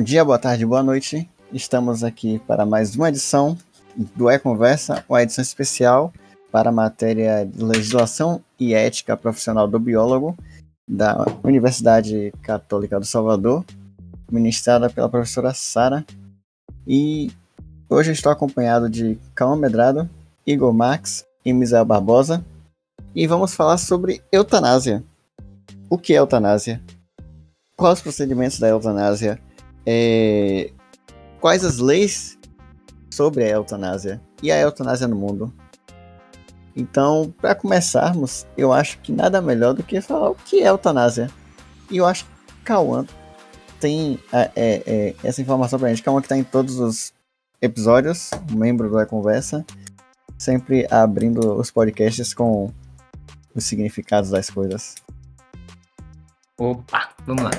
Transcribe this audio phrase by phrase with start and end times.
[0.00, 1.28] Bom dia, boa tarde, boa noite.
[1.52, 3.54] Estamos aqui para mais uma edição
[4.16, 6.10] do E-Conversa, uma edição especial
[6.50, 10.34] para a matéria de Legislação e Ética Profissional do Biólogo
[10.88, 13.62] da Universidade Católica do Salvador,
[14.32, 16.02] ministrada pela professora Sara.
[16.86, 17.30] E
[17.86, 20.08] hoje estou acompanhado de Calma Medrado,
[20.46, 22.42] Igor Max e Misael Barbosa.
[23.14, 25.04] E vamos falar sobre eutanásia.
[25.90, 26.80] O que é eutanásia?
[27.76, 29.38] Quais os procedimentos da eutanásia?
[29.86, 30.70] É...
[31.40, 32.38] Quais as leis
[33.10, 35.52] sobre a eutanásia e a eutanásia no mundo?
[36.76, 41.30] Então, para começarmos, eu acho que nada melhor do que falar o que é eutanásia.
[41.90, 42.30] E eu acho que
[42.64, 43.04] Cauã
[43.80, 46.02] tem é, é, é, essa informação pra gente.
[46.02, 47.12] Cauã que tá em todos os
[47.60, 49.64] episódios, membro E Conversa,
[50.38, 52.70] sempre abrindo os podcasts com
[53.54, 54.94] os significados das coisas.
[56.56, 57.50] Opa, vamos lá.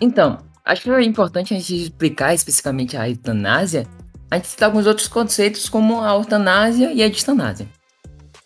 [0.00, 3.86] Então, acho que é importante a gente explicar especificamente a eutanásia,
[4.30, 7.68] a gente citar alguns outros conceitos como a eutanásia e a distanásia.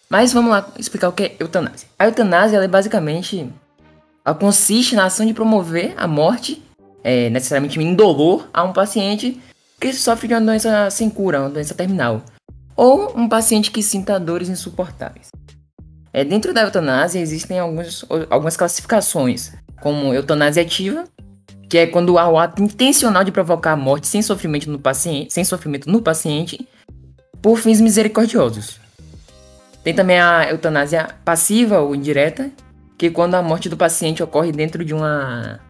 [0.08, 1.88] Mas vamos lá explicar o que é eutanásia.
[1.98, 3.50] A eutanásia é basicamente
[4.24, 6.62] ela consiste na ação de promover a morte,
[7.02, 9.41] é, necessariamente indolor, a um paciente
[9.80, 12.22] que sofre de uma doença sem cura, uma doença terminal,
[12.76, 15.28] ou um paciente que sinta dores insuportáveis.
[16.12, 21.04] É, dentro da eutanásia existem alguns, algumas classificações, como eutanásia ativa,
[21.70, 25.32] que é quando há o ato intencional de provocar a morte sem sofrimento no paciente,
[25.32, 26.68] sem sofrimento no paciente
[27.40, 28.80] por fins misericordiosos.
[29.84, 32.50] Tem também a eutanásia passiva ou indireta,
[32.98, 35.60] que é quando a morte do paciente ocorre dentro de uma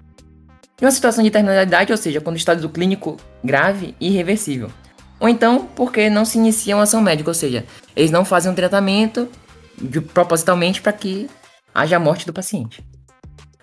[0.78, 4.70] de uma situação de terminalidade, ou seja, quando o estado clínico grave e irreversível.
[5.20, 8.54] Ou então porque não se inicia uma ação médica, ou seja, eles não fazem um
[8.54, 9.28] tratamento
[9.78, 11.28] de, propositalmente para que
[11.74, 12.82] haja a morte do paciente.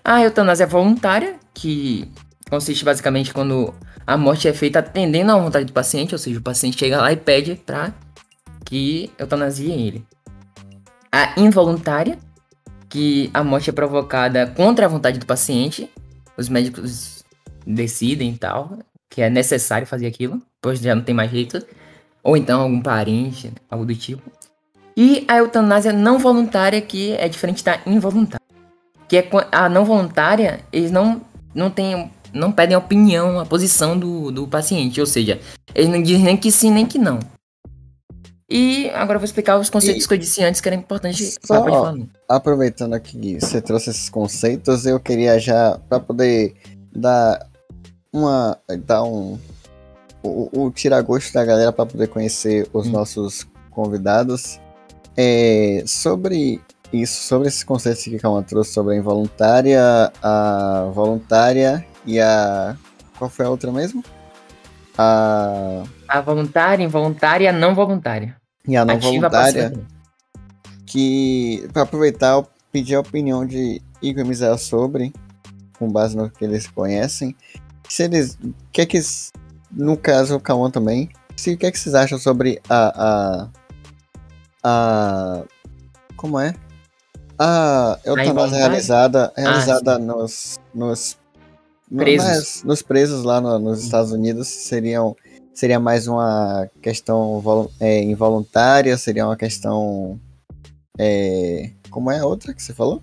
[0.04, 2.08] A eutanásia voluntária, que
[2.48, 3.74] consiste basicamente quando
[4.06, 7.12] a morte é feita atendendo à vontade do paciente, ou seja, o paciente chega lá
[7.12, 7.92] e pede para
[8.64, 10.06] que eutanasie ele
[11.12, 12.18] a involuntária,
[12.88, 15.90] que a morte é provocada contra a vontade do paciente.
[16.36, 17.24] Os médicos
[17.66, 18.78] decidem e tal,
[19.10, 21.64] que é necessário fazer aquilo, pois já não tem mais jeito.
[22.22, 24.30] Ou então algum parente, algo do tipo.
[24.96, 28.46] E a eutanásia não voluntária, que é diferente da involuntária.
[29.08, 31.22] Que é a não voluntária, eles não,
[31.54, 32.10] não têm.
[32.32, 35.00] Não pedem a opinião, a posição do, do paciente.
[35.00, 35.40] Ou seja,
[35.74, 37.18] eles não dizem nem que sim, nem que não.
[38.50, 41.34] E agora eu vou explicar os conceitos e que eu disse antes que era importante
[41.44, 41.94] Só, falar.
[42.26, 46.54] Aproveitando aqui você trouxe esses conceitos, eu queria já, para poder
[46.90, 47.46] dar
[48.10, 48.58] uma.
[48.86, 49.38] dar um.
[50.22, 52.92] o, o tirar gosto da galera para poder conhecer os hum.
[52.92, 54.58] nossos convidados.
[55.14, 61.84] É, sobre isso, sobre esses conceitos que a Calma trouxe sobre a involuntária, a voluntária
[62.08, 62.74] e a.
[63.18, 64.02] Qual foi a outra mesmo?
[64.96, 65.84] A.
[66.08, 68.34] A voluntária, involuntária e a não voluntária.
[68.66, 69.74] E a não Ativa voluntária.
[70.86, 75.12] Que, para aproveitar, eu pedi a opinião de Igor e Misael sobre,
[75.78, 77.36] com base no que eles conhecem.
[77.86, 78.38] Se eles.
[78.42, 78.98] O que é que.
[79.70, 81.10] No caso, o Kawan também.
[81.36, 82.92] Se, o que é que vocês acham sobre a.
[83.04, 83.48] a,
[84.64, 85.42] a
[86.16, 86.54] como é?
[87.38, 91.16] A eutanásia realizada, realizada ah, nos, nos
[91.96, 92.62] presos.
[92.64, 95.16] nos presos lá no, nos Estados Unidos seriam
[95.54, 100.20] seria mais uma questão é, involuntária, seria uma questão
[100.98, 103.00] é, como é a outra que você falou?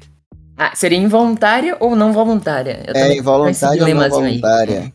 [0.57, 2.83] Ah, seria involuntária ou não voluntária?
[2.87, 4.81] Eu é involuntária ou não voluntária.
[4.81, 4.93] Aí.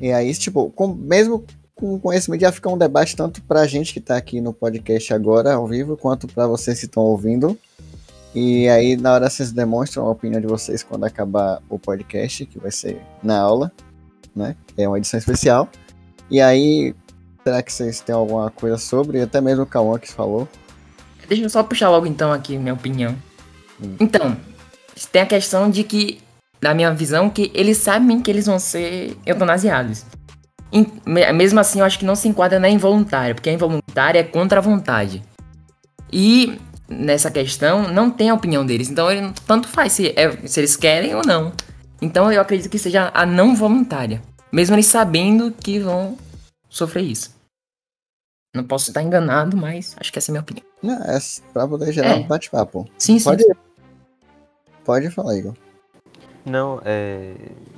[0.00, 1.44] E aí, tipo, com, mesmo
[1.74, 5.54] com conhecimento já fica um debate tanto pra gente que tá aqui no podcast agora,
[5.54, 7.56] ao vivo, quanto para vocês que estão ouvindo.
[8.34, 12.58] E aí, na hora vocês demonstram a opinião de vocês quando acabar o podcast, que
[12.58, 13.70] vai ser na aula,
[14.34, 14.56] né?
[14.76, 15.68] É uma edição especial.
[16.30, 16.94] E aí,
[17.44, 19.20] será que vocês têm alguma coisa sobre?
[19.20, 20.48] Até mesmo o Kawan que falou.
[21.28, 23.14] Deixa eu só puxar logo então aqui minha opinião.
[23.82, 23.96] Hum.
[24.00, 24.36] Então,
[25.10, 26.18] tem a questão de que,
[26.60, 30.06] na minha visão, que eles sabem que eles vão ser eutanasiados.
[31.04, 34.58] Mesmo assim, eu acho que não se enquadra na involuntária, porque a involuntária é contra
[34.58, 35.22] a vontade.
[36.10, 36.58] E
[36.98, 38.88] nessa questão não tem a opinião deles.
[38.88, 41.52] Então ele tanto faz se, é, se eles querem ou não.
[42.00, 44.20] Então eu acredito que seja a não voluntária.
[44.52, 46.18] Mesmo eles sabendo que vão
[46.68, 47.34] sofrer isso.
[48.54, 50.66] Não posso estar enganado, mas acho que essa é a minha opinião.
[50.82, 51.18] Não, é
[51.52, 52.14] pra poder gerar é.
[52.16, 52.86] um bate-papo.
[52.98, 53.50] Sim, pode, sim.
[54.84, 55.54] Pode falar, Igor.
[56.44, 57.34] Não, é...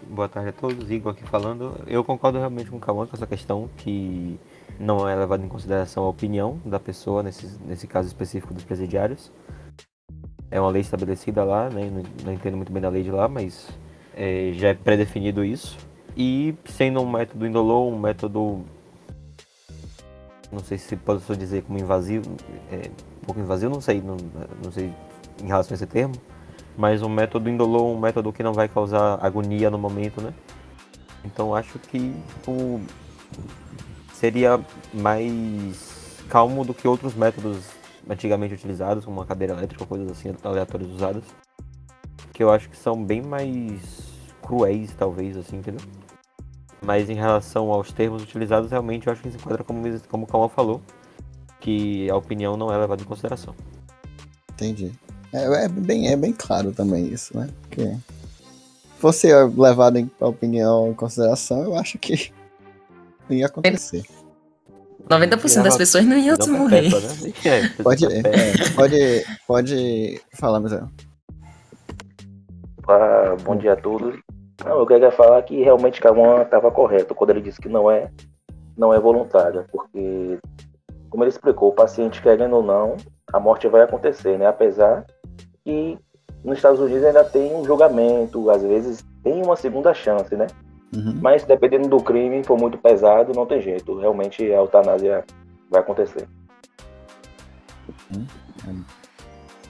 [0.08, 1.78] boa tarde a todos, Igor aqui falando.
[1.86, 4.40] Eu concordo realmente com o Cauã com essa questão que
[4.78, 9.30] não é levado em consideração a opinião da pessoa, nesse, nesse caso específico dos presidiários.
[10.50, 11.90] É uma lei estabelecida lá, né?
[11.90, 13.68] não, não entendo muito bem da lei de lá, mas
[14.16, 15.76] é, já é pré-definido isso.
[16.16, 18.64] E sendo um método indolor, um método.
[20.52, 22.36] Não sei se posso dizer como invasivo.
[22.70, 22.88] É,
[23.22, 24.16] um pouco invasivo, não sei, não,
[24.62, 24.92] não sei
[25.42, 26.14] em relação a esse termo.
[26.76, 30.32] Mas um método indolor, um método que não vai causar agonia no momento, né?
[31.24, 32.14] Então acho que
[32.46, 32.80] o,
[34.18, 34.60] seria
[34.92, 37.58] mais calmo do que outros métodos
[38.08, 41.24] antigamente utilizados, como uma cadeira elétrica coisas assim aleatórias usadas.
[42.32, 43.80] Que eu acho que são bem mais
[44.42, 45.80] cruéis, talvez, assim, entendeu?
[46.82, 50.26] Mas em relação aos termos utilizados, realmente eu acho que se enquadra como, como o
[50.26, 50.82] Calma falou,
[51.60, 53.54] que a opinião não é levada em consideração.
[54.52, 54.92] Entendi.
[55.32, 57.48] É, é, bem, é bem claro também isso, né?
[57.70, 57.96] Que
[58.98, 62.32] fosse levado em a opinião em consideração, eu acho que
[63.30, 64.02] ia acontecer.
[65.08, 66.82] 90% das pessoas não iam se morrer.
[66.82, 67.32] Né?
[67.44, 68.22] É, pode, é,
[68.74, 70.90] pode, pode falar, Marcelo.
[72.88, 74.18] Ah, bom dia a todos.
[74.64, 78.10] Não, eu queria falar que realmente Kawan estava correto quando ele disse que não é,
[78.76, 80.38] não é voluntária, porque,
[81.10, 82.96] como ele explicou, o paciente querendo ou não,
[83.32, 84.46] a morte vai acontecer, né?
[84.46, 85.04] Apesar
[85.64, 85.98] que
[86.42, 90.46] nos Estados Unidos ainda tem um julgamento, às vezes tem uma segunda chance, né?
[90.94, 91.18] Uhum.
[91.20, 93.98] Mas dependendo do crime, for muito pesado, não tem jeito.
[93.98, 95.24] Realmente a eutanásia
[95.70, 96.28] vai acontecer.
[98.14, 98.84] Uhum.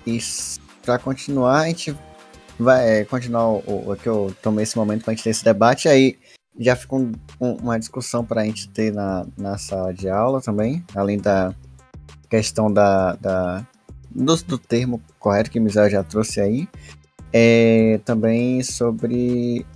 [0.07, 0.19] E
[0.85, 1.97] para continuar, a gente
[2.59, 5.45] vai é, continuar o, o, que eu tomei esse momento para a gente ter esse
[5.45, 5.89] debate.
[5.89, 6.19] Aí
[6.59, 10.41] já fica um, um, uma discussão para a gente ter na, na sala de aula
[10.41, 11.55] também, além da
[12.29, 13.67] questão da, da
[14.11, 16.69] do, do termo correto que o Misael já trouxe aí.
[17.33, 19.67] É, também sobre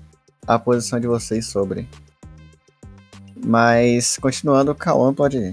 [0.49, 1.87] a posição de vocês sobre.
[3.45, 5.53] Mas, continuando, o Cauã pode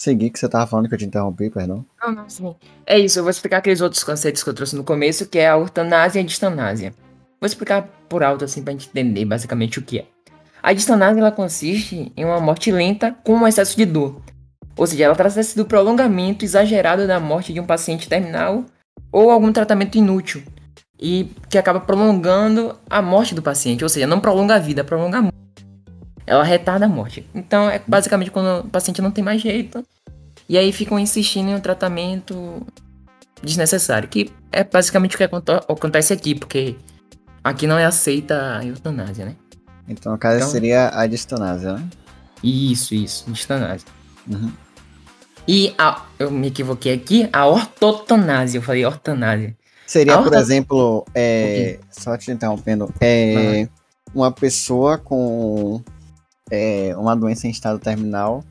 [0.00, 1.84] seguir, que você tava falando que eu te interrompi, perdão.
[2.00, 2.54] Não, não, sim.
[2.86, 5.48] É isso, eu vou explicar aqueles outros conceitos que eu trouxe no começo, que é
[5.48, 6.94] a ortanásia e a distanásia.
[7.40, 10.06] Vou explicar por alto, assim, pra gente entender basicamente o que é.
[10.62, 14.20] A distanásia, ela consiste em uma morte lenta com um excesso de dor.
[14.76, 18.64] Ou seja, ela trata-se do prolongamento exagerado da morte de um paciente terminal
[19.10, 20.42] ou algum tratamento inútil,
[20.98, 25.18] e que acaba prolongando a morte do paciente, ou seja, não prolonga a vida, prolonga
[25.18, 25.36] a morte.
[26.26, 27.28] Ela retarda a morte.
[27.34, 29.84] Então é basicamente quando o paciente não tem mais jeito
[30.48, 32.66] e aí ficam insistindo em um tratamento
[33.42, 36.76] desnecessário, que é basicamente o que acontece aqui, porque
[37.42, 39.36] aqui não é aceita a eutanásia, né?
[39.86, 41.86] Então, no caso, então, seria a distanásia, né?
[42.42, 43.86] Isso, isso, distanásia.
[44.26, 44.50] Uhum.
[45.46, 49.54] E a, eu me equivoquei aqui, a ortotanásia, eu falei ortanásia.
[49.86, 53.68] Seria, por exemplo, é, só te interrompendo, é,
[54.14, 55.82] uma pessoa com
[56.50, 58.42] é, uma doença em estado terminal.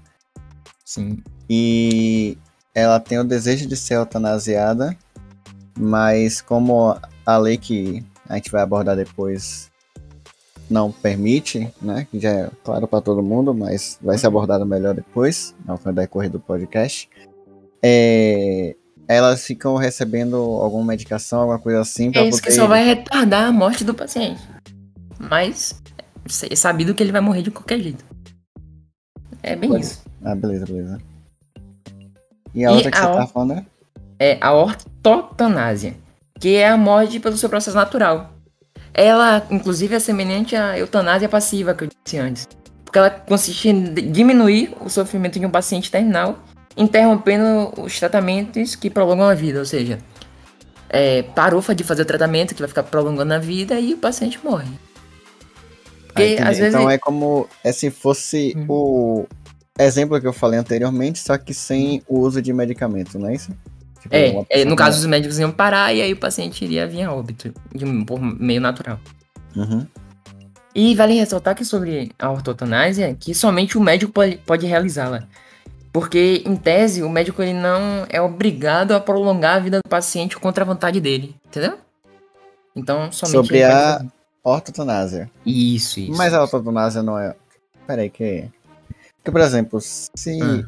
[0.86, 1.24] Sim.
[1.50, 2.38] E
[2.74, 4.96] ela tem o desejo de ser eutanasiada,
[5.78, 9.72] mas como a lei que a gente vai abordar depois
[10.70, 12.08] não permite, né?
[12.10, 16.30] Que já é claro para todo mundo, mas vai ser abordado melhor depois, ao decorrer
[16.30, 17.10] do podcast.
[17.82, 18.76] É,
[19.08, 22.12] elas ficam recebendo alguma medicação, alguma coisa assim.
[22.16, 22.42] É isso poder...
[22.42, 24.42] que só vai retardar a morte do paciente.
[25.20, 25.82] Mas
[26.50, 28.04] é sabido que ele vai morrer de qualquer jeito.
[29.42, 30.04] É bem isso.
[30.24, 31.02] Ah, beleza, beleza.
[32.54, 33.66] E a e outra que a você tá falando é?
[34.20, 35.96] É a ortotanásia,
[36.40, 38.32] que é a morte pelo seu processo natural.
[38.94, 42.48] Ela, inclusive, é semelhante à eutanásia passiva que eu disse antes.
[42.86, 46.38] Porque ela consiste em diminuir o sofrimento de um paciente terminal
[46.76, 50.00] interrompendo os tratamentos que prolongam a vida, ou seja,
[50.90, 54.40] é, parou de fazer o tratamento que vai ficar prolongando a vida e o paciente
[54.44, 54.70] morre.
[56.08, 56.76] Porque, ah, às vezes...
[56.76, 58.66] Então é como é se fosse hum.
[58.70, 59.26] o
[59.80, 63.52] exemplo que eu falei anteriormente, só que sem o uso de medicamento, não é isso?
[64.00, 67.04] Tipo, é, é, no caso os médicos iam parar e aí o paciente iria vir
[67.04, 69.00] a óbito, de um, por meio natural.
[69.56, 69.88] Uhum.
[70.76, 75.28] E vale ressaltar que sobre a ortotanásia, que somente o médico pode, pode realizá-la.
[75.94, 80.36] Porque, em tese, o médico ele não é obrigado a prolongar a vida do paciente
[80.38, 81.78] contra a vontade dele, entendeu?
[82.76, 83.34] Então, somente.
[83.34, 84.04] Sobre a
[84.44, 85.30] ortotanásia.
[85.46, 86.18] Isso, isso.
[86.18, 87.36] Mas a ortotanásia não é.
[87.86, 88.50] Peraí, que.
[89.18, 90.66] Porque, por exemplo, se hum.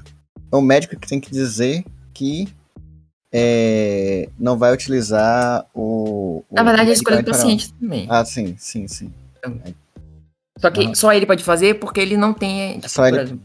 [0.52, 2.48] o médico que tem que dizer que
[3.34, 6.44] é, não vai utilizar o.
[6.52, 8.06] Na verdade, é a escolha do paciente também.
[8.12, 9.12] Ah, sim, sim, sim.
[9.40, 9.60] Então,
[10.60, 12.76] só que só ele pode fazer porque ele não tem.
[12.76, 13.40] Tipo, só ele.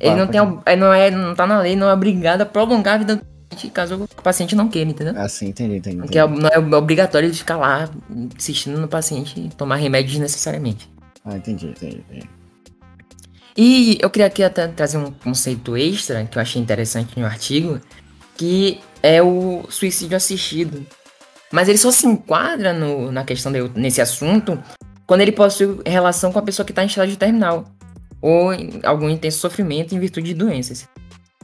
[0.00, 2.94] Ele não tem, ele não é, não tá na lei, não é obrigado a prolongar
[2.94, 5.14] a vida do paciente caso o paciente não queira, entendeu?
[5.16, 5.98] Ah, sim, entendi, entendi.
[5.98, 10.90] Porque é não é obrigatório ele ficar lá insistindo no paciente tomar remédios necessariamente.
[11.24, 12.30] Ah, entendi, entendi, entendi.
[13.56, 17.78] E eu queria aqui até trazer um conceito extra que eu achei interessante no artigo,
[18.36, 20.86] que é o suicídio assistido.
[21.52, 24.62] Mas ele só se enquadra no, na questão de, nesse assunto
[25.04, 27.64] quando ele possui relação com a pessoa que está em estágio terminal
[28.20, 28.50] ou
[28.84, 30.88] algum intenso sofrimento em virtude de doenças.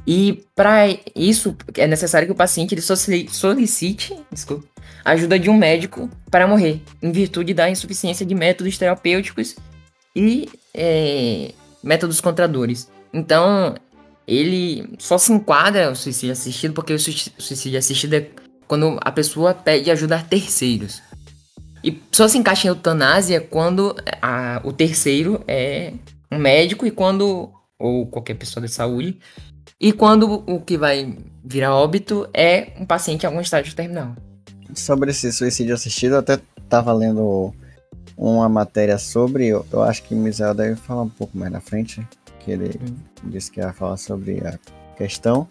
[0.07, 4.65] E para isso é necessário que o paciente ele solicite desculpa,
[5.05, 9.57] ajuda de um médico para morrer, em virtude da insuficiência de métodos terapêuticos
[10.15, 11.53] e é,
[11.83, 12.89] métodos contradores.
[13.13, 13.75] Então,
[14.27, 18.29] ele só se enquadra o suicídio assistido porque o suicídio assistido é
[18.67, 21.03] quando a pessoa pede ajuda a terceiros.
[21.83, 25.93] E só se encaixa em eutanásia quando a, o terceiro é
[26.31, 29.19] um médico e quando ou qualquer pessoa de saúde
[29.79, 34.17] e quando o que vai virar óbito é um paciente em algum estágio terminal.
[34.75, 37.55] Sobre esse suicídio assistido, eu até estava lendo
[38.17, 41.61] uma matéria sobre, eu, eu acho que o Misael deve falar um pouco mais na
[41.61, 42.07] frente,
[42.41, 42.97] que ele hum.
[43.25, 44.59] disse que ia falar sobre a
[44.97, 45.47] questão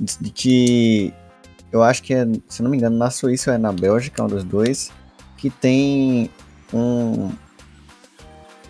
[0.00, 1.12] de que
[1.70, 4.28] eu acho que, é, se não me engano, na Suíça ou é na Bélgica, um
[4.28, 4.90] dos dois,
[5.36, 6.30] que tem
[6.72, 7.30] um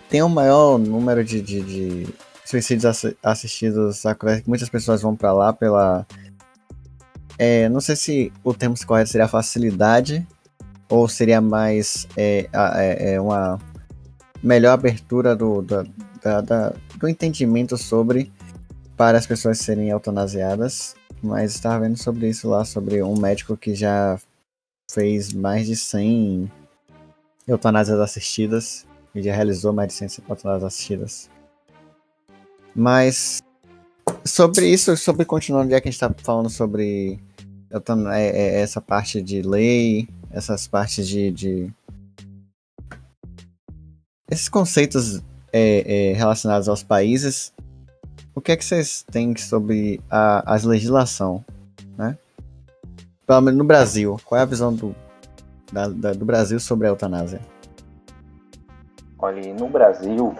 [0.09, 2.13] tem um maior número de, de, de
[2.43, 6.05] suicídios assistidos a muitas pessoas vão para lá pela
[7.37, 10.27] é, não sei se o termo correto seria facilidade
[10.89, 13.59] ou seria mais é, é, é uma
[14.41, 15.83] melhor abertura do, da,
[16.41, 18.31] da, do entendimento sobre
[18.97, 23.73] para as pessoas serem eutanasiadas, mas estava vendo sobre isso lá, sobre um médico que
[23.73, 24.19] já
[24.91, 26.51] fez mais de 100
[27.47, 31.29] eutanásias assistidas e já realizou mais de 100 eutanásias assistidas.
[32.75, 33.41] Mas
[34.25, 37.19] sobre isso, sobre continuando, já que a gente está falando sobre
[37.71, 41.73] é, é, essa parte de lei, essas partes de, de
[44.29, 47.53] esses conceitos é, é, relacionados aos países,
[48.35, 51.43] o que é que vocês têm sobre a, as legislação,
[51.97, 52.17] né?
[53.25, 54.95] Pelo menos no Brasil, qual é a visão do,
[55.71, 57.41] da, da, do Brasil sobre a eutanásia?
[59.21, 60.33] Olha, no Brasil,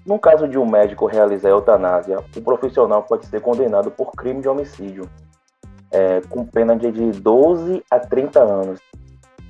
[0.06, 4.48] No caso de um médico realizar eutanásia, o profissional pode ser condenado por crime de
[4.48, 5.10] homicídio,
[5.94, 8.80] é, com pena de 12 a 30 anos.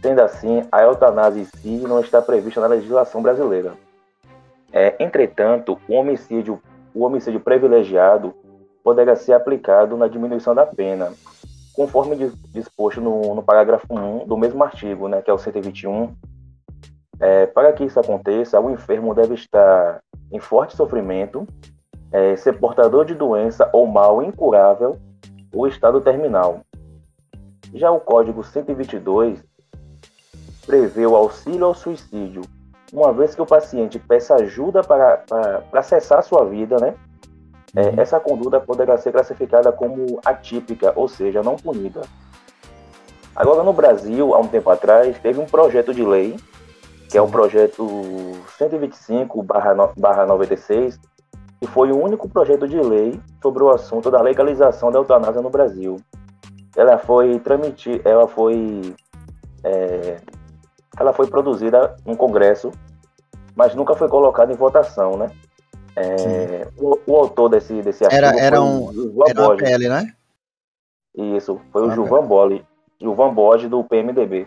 [0.02, 3.72] Sendo assim, a eutanásia em si não está prevista na legislação brasileira.
[4.70, 6.60] É, entretanto, o homicídio,
[6.94, 8.34] o homicídio privilegiado
[8.82, 11.14] poderá ser aplicado na diminuição da pena,
[11.72, 16.14] conforme disposto no, no parágrafo 1 do mesmo artigo, né, que é o 121.
[17.18, 21.46] É, para que isso aconteça, o enfermo deve estar em forte sofrimento,
[22.12, 24.98] é, ser portador de doença ou mal incurável
[25.54, 26.60] ou estado terminal.
[27.72, 29.42] Já o Código 122
[30.66, 32.42] prevê o auxílio ao suicídio,
[32.92, 36.94] uma vez que o paciente peça ajuda para, para, para cessar sua vida, né?
[37.76, 38.00] É, uhum.
[38.00, 42.02] essa conduta poderá ser classificada como atípica, ou seja, não punida.
[43.34, 46.36] Agora, no Brasil, há um tempo atrás, teve um projeto de lei,
[47.10, 47.84] que é o projeto
[48.60, 51.00] 125-96,
[51.64, 55.48] que foi o único projeto de lei sobre o assunto da legalização da eutanásia no
[55.48, 55.96] Brasil.
[56.76, 58.94] Ela foi transmitir, ela foi,
[59.62, 60.18] é,
[60.98, 62.70] ela foi produzida no Congresso,
[63.56, 65.30] mas nunca foi colocada em votação, né?
[65.96, 70.12] É, o, o, autor desse, desse artigo era, era um, o era uma PL, né?
[71.16, 72.62] Isso, foi o Gilvan Boli,
[73.00, 74.46] Gilvan Borges do PMDB.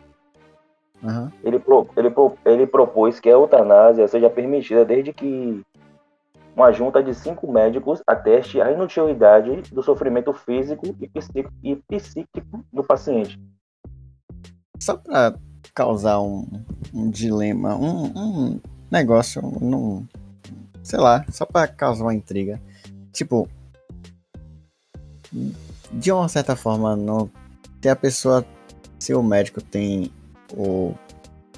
[1.02, 1.32] Uhum.
[1.44, 5.64] Ele, pro, ele, pro, ele propôs que a eutanásia seja permitida desde que
[6.58, 12.66] uma junta de cinco médicos ateste a inutilidade do sofrimento físico e psíquico, e psíquico
[12.74, 13.40] do paciente.
[14.80, 15.36] Só para
[15.76, 16.48] causar um,
[16.92, 18.60] um dilema, um, um
[18.90, 20.04] negócio, um,
[20.82, 22.60] sei lá, só pra causar uma intriga.
[23.14, 23.48] Tipo,
[25.92, 27.30] de uma certa forma, não,
[27.80, 28.44] se a pessoa,
[28.98, 30.12] se o médico tem
[30.56, 30.96] o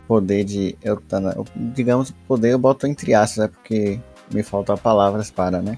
[0.09, 4.01] poder de eutanásia, digamos, poder eu boto entre aspas, é porque
[4.31, 5.77] me faltam palavras para, né?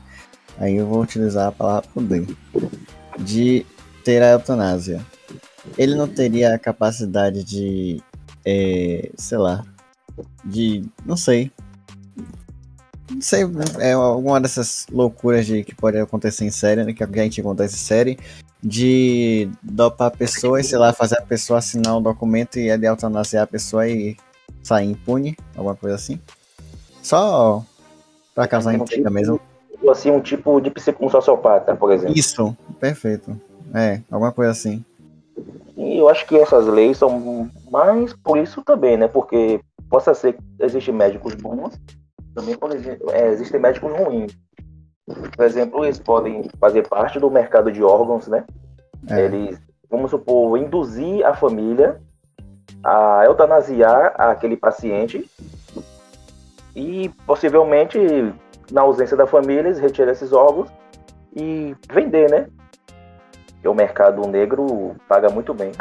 [0.58, 2.28] Aí eu vou utilizar a palavra poder.
[3.20, 3.66] De
[4.04, 5.06] ter a eutanásia.
[5.78, 8.02] Ele não teria a capacidade de,
[8.46, 9.64] é, sei lá,
[10.44, 11.52] de, não sei,
[13.10, 13.44] não sei,
[13.80, 16.94] é alguma dessas loucuras de que pode acontecer em série, né?
[16.94, 18.20] Que a gente acontece em série,
[18.64, 22.86] de dopar a pessoa e, sei lá, fazer a pessoa assinar um documento e de
[22.86, 24.16] eutanasiar a pessoa e
[24.64, 26.20] sair impune, alguma coisa assim.
[27.02, 27.66] Só
[28.34, 29.40] pra causar intriga tipo, mesmo.
[29.90, 32.16] Assim, um tipo de um sociopata, por exemplo.
[32.18, 33.40] Isso, perfeito.
[33.74, 34.84] É, alguma coisa assim.
[35.78, 39.08] eu acho que essas leis são mais por isso também, né?
[39.08, 39.60] Porque
[39.90, 41.80] possa ser que existem médicos bons,
[42.36, 42.56] também
[43.12, 44.38] é, existem médicos ruins.
[45.36, 48.46] Por exemplo, eles podem fazer parte do mercado de órgãos, né?
[49.10, 49.22] É.
[49.22, 49.60] Eles,
[49.90, 52.00] vamos supor, induzir a família
[52.84, 55.30] a eutanasiar aquele paciente
[56.76, 57.98] e possivelmente,
[58.72, 60.70] na ausência da família, eles retirar esses órgãos
[61.36, 62.48] e vender, né?
[63.54, 65.72] Porque o mercado negro paga muito bem.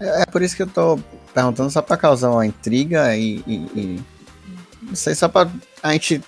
[0.00, 0.98] É, é por isso que eu tô
[1.34, 4.02] perguntando, só para causar uma intriga e, e, e,
[4.82, 5.50] Não sei, só para
[5.82, 6.22] a gente.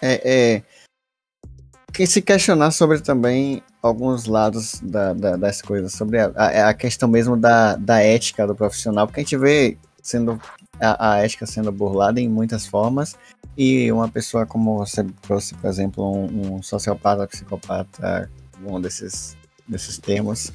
[0.00, 6.74] É, é, se questionar sobre também alguns lados da, da, das coisas, sobre a, a,
[6.74, 10.38] questão mesmo da, da ética do profissional, porque a gente vê sendo
[10.80, 13.16] a, a, ética sendo burlada em muitas formas,
[13.56, 18.30] e uma pessoa como você trouxe, por exemplo, um, um sociopata, psicopata,
[18.64, 20.52] um desses, desses termos,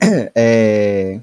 [0.34, 1.20] é,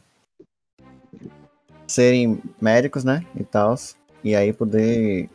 [1.87, 3.75] serem médicos, né, e tal,
[4.23, 5.29] e aí poder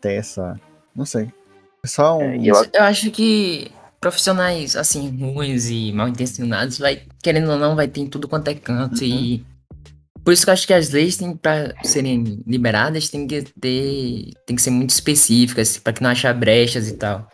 [0.00, 0.58] ter essa,
[0.94, 1.32] não sei,
[1.84, 2.22] só um...
[2.22, 2.54] É, eu...
[2.72, 8.00] eu acho que profissionais, assim, ruins e mal intencionados, vai, querendo ou não, vai ter
[8.00, 9.02] em tudo quanto é canto.
[9.02, 9.06] Uhum.
[9.06, 9.46] E
[10.24, 14.30] por isso que eu acho que as leis, tem, para serem liberadas, tem que ter.
[14.46, 17.28] Tem que ser muito específicas, para que não achar brechas e tal.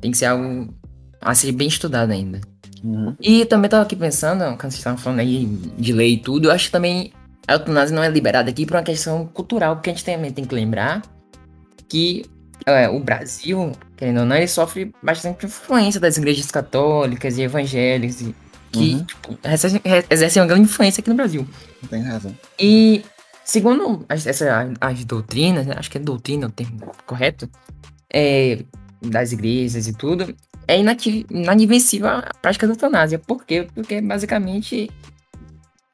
[0.00, 0.74] Tem que ser algo
[1.20, 2.40] a ser bem estudado ainda.
[2.82, 3.16] Uhum.
[3.20, 5.46] E também tava aqui pensando, quando vocês estavam falando aí
[5.78, 7.12] de lei e tudo, eu acho que também
[7.46, 10.44] a eutanásia não é liberada aqui por uma questão cultural, porque a gente também tem
[10.44, 11.02] que lembrar
[11.88, 12.24] que
[12.66, 18.20] é, o Brasil, querendo ou não, ele sofre bastante influência das igrejas católicas e evangélicas,
[18.20, 18.34] e,
[18.70, 19.04] que uhum.
[19.04, 19.38] tipo,
[20.10, 21.46] exercem, uma grande influência aqui no Brasil.
[21.88, 22.34] Tem razão.
[22.58, 23.02] E
[23.44, 27.48] segundo as, essa, as doutrinas, né, acho que é doutrina o termo correto,
[28.12, 28.62] é,
[29.00, 30.34] das igrejas e tudo,
[30.66, 33.18] é inadmissível a prática da eutanásia.
[33.18, 33.66] Por quê?
[33.74, 34.90] Porque basicamente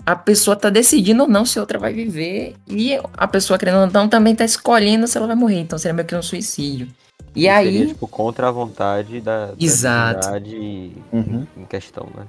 [0.04, 3.90] a pessoa tá decidindo ou não se outra vai viver e a pessoa querendo ou
[3.90, 5.60] não também tá escolhendo se ela vai morrer.
[5.60, 6.88] Então seria meio que um suicídio.
[7.34, 7.72] E, aí.
[7.72, 10.28] Seria, tipo, contra a vontade da, Exato.
[11.12, 11.46] uhum.
[11.56, 12.24] em questão, né?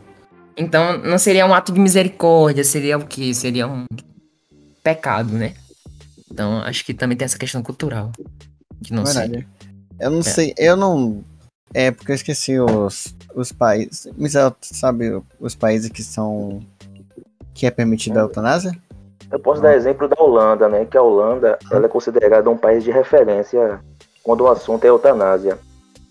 [0.57, 3.33] Então não seria um ato de misericórdia, seria o que?
[3.33, 3.85] Seria um
[4.83, 5.53] pecado, né?
[6.31, 8.11] Então acho que também tem essa questão cultural.
[8.83, 9.33] Que não Verdade.
[9.33, 9.45] sei.
[9.99, 10.23] Eu não é.
[10.23, 11.23] sei, eu não.
[11.73, 14.07] É porque eu esqueci os, os países.
[14.17, 16.61] Mas sabe os países que são
[17.53, 18.71] que é permitida a eutanásia?
[19.31, 20.85] Eu posso dar exemplo da Holanda, né?
[20.85, 23.79] Que a Holanda ela é considerada um país de referência
[24.23, 25.57] quando o assunto é eutanásia.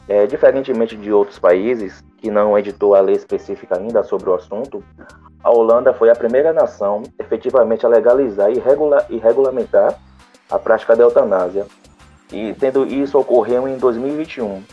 [0.07, 4.83] É, diferentemente de outros países que não editou a lei específica ainda sobre o assunto,
[5.43, 9.95] a Holanda foi a primeira nação efetivamente a legalizar e, regula e regulamentar
[10.51, 11.67] a prática da eutanásia.
[12.33, 14.47] E tendo isso ocorreu em 2021.
[14.47, 14.65] Uhum.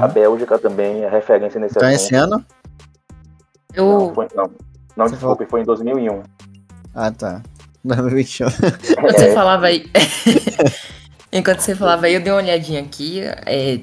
[0.00, 2.02] A Bélgica também é referência nesse então, assunto.
[2.02, 2.44] esse ano?
[3.72, 3.86] Eu...
[3.86, 4.50] Não, foi, não.
[4.96, 5.50] Não, desculpe, falou...
[5.50, 6.22] foi em 2001.
[6.92, 7.40] Ah, tá.
[7.86, 8.48] 2021.
[8.48, 9.88] Enquanto você falava aí.
[11.32, 13.20] Enquanto você falava aí, eu dei uma olhadinha aqui.
[13.46, 13.78] É,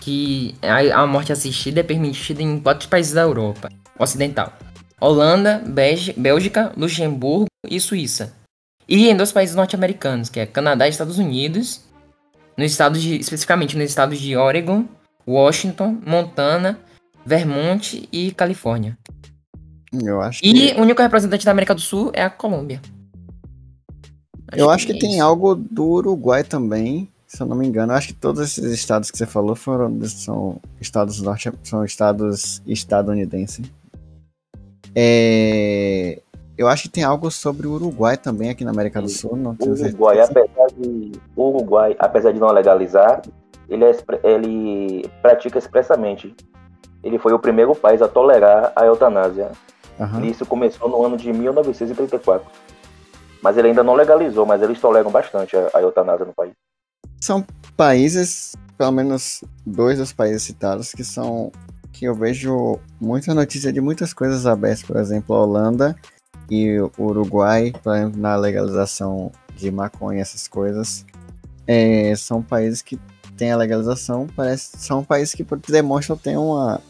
[0.00, 4.52] que a, a morte assistida é permitida em quatro países da Europa Ocidental:
[5.00, 5.62] Holanda,
[6.16, 8.34] Bélgica, Luxemburgo e Suíça.
[8.88, 11.84] E em dois países norte-americanos, que é Canadá e Estados Unidos,
[12.56, 14.84] nos estados de, especificamente nos estados de Oregon,
[15.26, 16.80] Washington, Montana,
[17.24, 18.98] Vermont e Califórnia.
[19.92, 20.74] Eu acho e que...
[20.74, 22.80] o único representante da América do Sul é a Colômbia.
[24.48, 25.22] Acho eu acho que, que é tem isso.
[25.22, 27.92] algo do Uruguai também, se eu não me engano.
[27.92, 33.70] Acho que todos esses estados que você falou foram são estados norte, são estados estadunidenses.
[34.96, 36.20] É,
[36.58, 39.36] eu acho que tem algo sobre o Uruguai também aqui na América do Sul.
[39.36, 40.44] Não tenho o Uruguai, certeza.
[40.44, 43.22] apesar de Uruguai, apesar de não legalizar,
[43.68, 46.34] ele, é, ele pratica expressamente.
[47.00, 49.52] Ele foi o primeiro país a tolerar a eutanásia.
[50.00, 50.24] Uhum.
[50.24, 52.44] Isso começou no ano de 1934.
[53.40, 56.52] Mas ele ainda não legalizou, mas eles toleram bastante a, a eutanásia no país.
[57.20, 57.44] São
[57.76, 61.52] países, pelo menos dois dos países citados, que são
[61.92, 65.96] que eu vejo muita notícia de muitas coisas abertas, por exemplo, a Holanda
[66.50, 71.04] e o Uruguai, por exemplo, na legalização de maconha, essas coisas.
[71.66, 72.98] É, são países que
[73.36, 76.80] têm a legalização, parece, são países que demonstram ter uma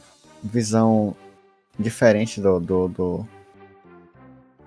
[0.44, 1.14] visão
[1.78, 3.28] diferente do, do, do,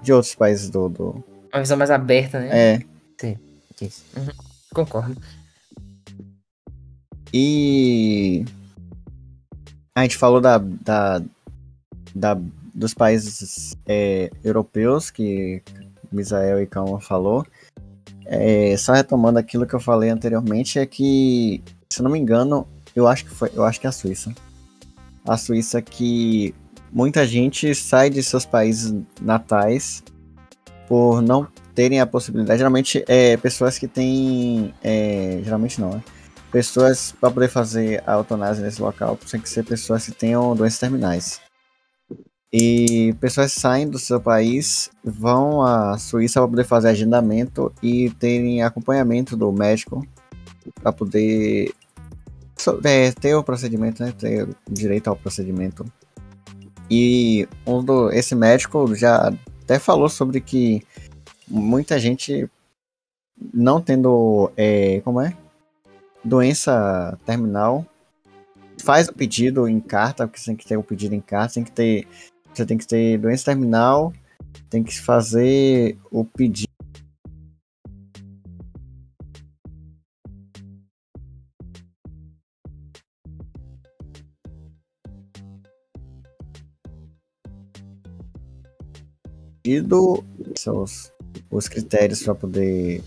[0.01, 1.23] de outros países do, do...
[1.53, 2.49] Uma visão mais aberta, né?
[2.51, 2.81] É.
[3.17, 3.37] Sim,
[4.17, 4.27] uhum.
[4.73, 5.15] Concordo.
[7.33, 8.45] E
[9.95, 11.21] a gente falou da, da,
[12.15, 12.39] da
[12.73, 15.61] dos países é, europeus que
[16.11, 17.45] Misael e Calma falou.
[18.25, 23.07] É, só retomando aquilo que eu falei anteriormente é que, se não me engano, eu
[23.07, 24.33] acho que foi, eu acho que é a Suíça.
[25.27, 26.53] A Suíça que
[26.91, 30.03] muita gente sai de seus países natais
[30.87, 32.59] por não terem a possibilidade.
[32.59, 34.73] Geralmente é pessoas que têm.
[34.83, 36.03] É, geralmente não, né?
[36.53, 40.79] Pessoas para poder fazer a eutanásia nesse local tem que ser pessoas que tenham doenças
[40.79, 41.41] terminais.
[42.53, 48.61] E pessoas saem do seu país, vão à Suíça para poder fazer agendamento e terem
[48.61, 50.07] acompanhamento do médico
[50.79, 51.73] para poder
[52.83, 54.13] é, ter o procedimento, né?
[54.15, 55.83] Ter direito ao procedimento.
[56.87, 60.83] E um do, esse médico já até falou sobre que
[61.47, 62.47] muita gente
[63.51, 65.35] não tendo é, como é
[66.23, 67.85] doença terminal
[68.81, 71.63] faz o pedido em carta, porque você tem que ter o pedido em carta, tem
[71.63, 72.07] que ter
[72.53, 74.13] você tem que ter doença terminal,
[74.69, 76.73] tem que fazer o pedido
[90.55, 91.11] seus
[91.49, 93.03] os critérios para poder.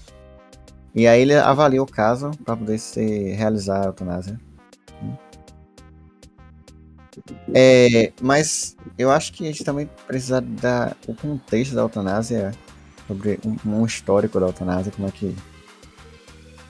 [0.97, 4.41] E aí ele avalia o caso para poder ser realizar a eutanásia.
[7.55, 12.53] É, mas eu acho que a gente também precisa dar o contexto da eutanásia,
[13.07, 15.37] sobre um, um histórico da eutanásia, como é que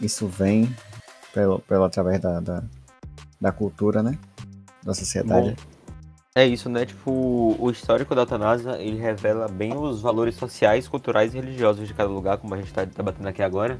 [0.00, 0.74] isso vem
[1.32, 2.64] pelo, pelo através da, da,
[3.40, 4.18] da cultura, né?
[4.82, 5.50] Da sociedade.
[5.50, 5.56] Bom,
[6.34, 6.84] é isso, né?
[6.84, 11.94] Tipo, o histórico da eutanásia, ele revela bem os valores sociais, culturais e religiosos de
[11.94, 13.78] cada lugar, como a gente está debatendo aqui agora.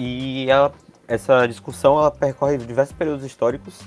[0.00, 0.72] E ela,
[1.08, 3.80] essa discussão, ela percorre diversos períodos históricos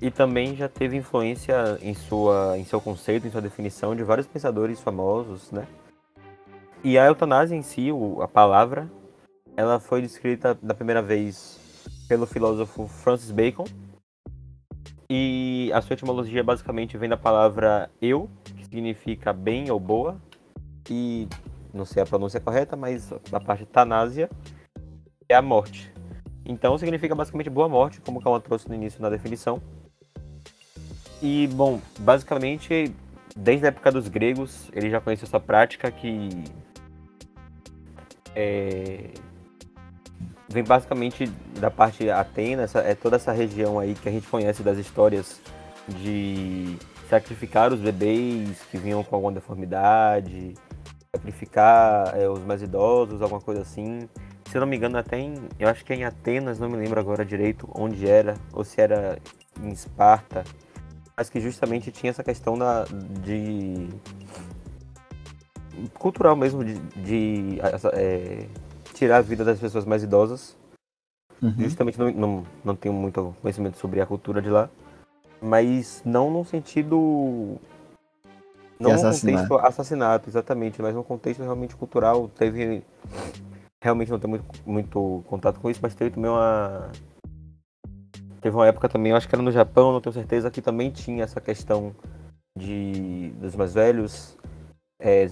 [0.00, 4.26] e também já teve influência em, sua, em seu conceito, em sua definição, de vários
[4.26, 5.66] pensadores famosos, né?
[6.82, 7.88] E a eutanásia em si,
[8.22, 8.90] a palavra,
[9.54, 11.60] ela foi descrita da primeira vez
[12.08, 13.64] pelo filósofo Francis Bacon,
[15.10, 20.18] e a sua etimologia basicamente vem da palavra eu, que significa bem ou boa,
[20.88, 21.28] e
[21.72, 24.30] não sei a pronúncia correta, mas a parte tanásia
[25.28, 25.92] é a morte.
[26.44, 29.60] Então significa basicamente boa morte, como o Calma trouxe no início na definição.
[31.22, 32.94] E, bom, basicamente,
[33.34, 36.44] desde a época dos gregos, ele já conhecia essa prática que
[38.36, 39.10] é,
[40.48, 41.26] vem basicamente
[41.58, 45.40] da parte Atenas, é toda essa região aí que a gente conhece das histórias
[45.88, 46.76] de
[47.08, 50.54] sacrificar os bebês que vinham com alguma deformidade,
[51.14, 54.08] sacrificar é, os mais idosos, alguma coisa assim.
[54.54, 55.34] Se eu não me engano, até em.
[55.58, 58.80] Eu acho que é em Atenas, não me lembro agora direito onde era, ou se
[58.80, 59.18] era
[59.60, 60.44] em Esparta,
[61.16, 63.88] mas que justamente tinha essa questão da, de.
[65.94, 66.74] cultural mesmo, de.
[66.74, 67.58] de
[67.94, 68.46] é,
[68.92, 70.56] tirar a vida das pessoas mais idosas.
[71.42, 71.54] Uhum.
[71.58, 74.70] Justamente não, não, não tenho muito conhecimento sobre a cultura de lá.
[75.42, 77.58] Mas não num sentido.
[78.78, 82.30] Não num contexto assassinato, exatamente, mas num contexto realmente cultural.
[82.38, 82.84] Teve.
[83.84, 86.90] Realmente não tenho muito, muito contato com isso, mas teve também uma.
[88.40, 91.22] Teve uma época também, acho que era no Japão, não tenho certeza, que também tinha
[91.22, 91.94] essa questão
[92.58, 94.38] de dos mais velhos
[94.98, 95.28] é,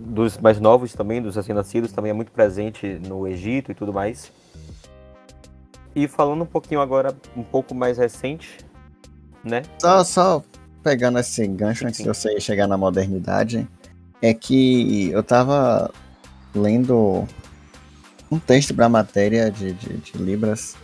[0.00, 4.32] dos mais novos também, dos recém-nascidos, também é muito presente no Egito e tudo mais.
[5.94, 8.58] E falando um pouquinho agora, um pouco mais recente,
[9.44, 9.62] né?
[9.80, 10.42] Só, só
[10.82, 12.02] pegando esse gancho sim, antes sim.
[12.02, 13.68] de você chegar na modernidade,
[14.20, 15.92] é que eu tava
[16.52, 17.24] lendo
[18.30, 20.76] um texto para a matéria de, de, de, Libras,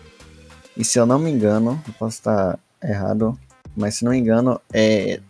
[0.77, 3.39] e se eu não me engano, eu posso estar errado,
[3.77, 5.21] mas se não me engano, é,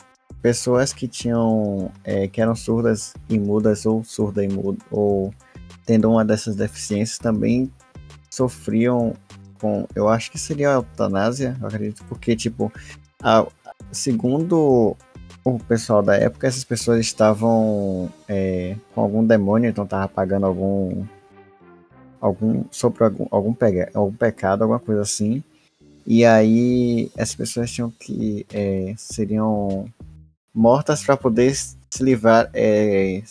[0.42, 5.32] pessoas que tinham é, que eram surdas e mudas ou surda e muda ou
[5.84, 7.70] tendo uma dessas deficiências também
[8.30, 9.14] sofriam
[9.60, 12.72] com eu acho que seria a eutanásia eu acredito porque tipo
[13.22, 13.46] a,
[13.92, 14.96] segundo
[15.44, 21.04] o pessoal da época essas pessoas estavam é, com algum demônio então tava pagando algum
[22.20, 25.42] algum sobre algum algum, pega, algum pecado alguma coisa assim
[26.06, 29.86] e aí essas pessoas tinham que é, seriam
[30.54, 33.22] mortas para poder se livrar, é,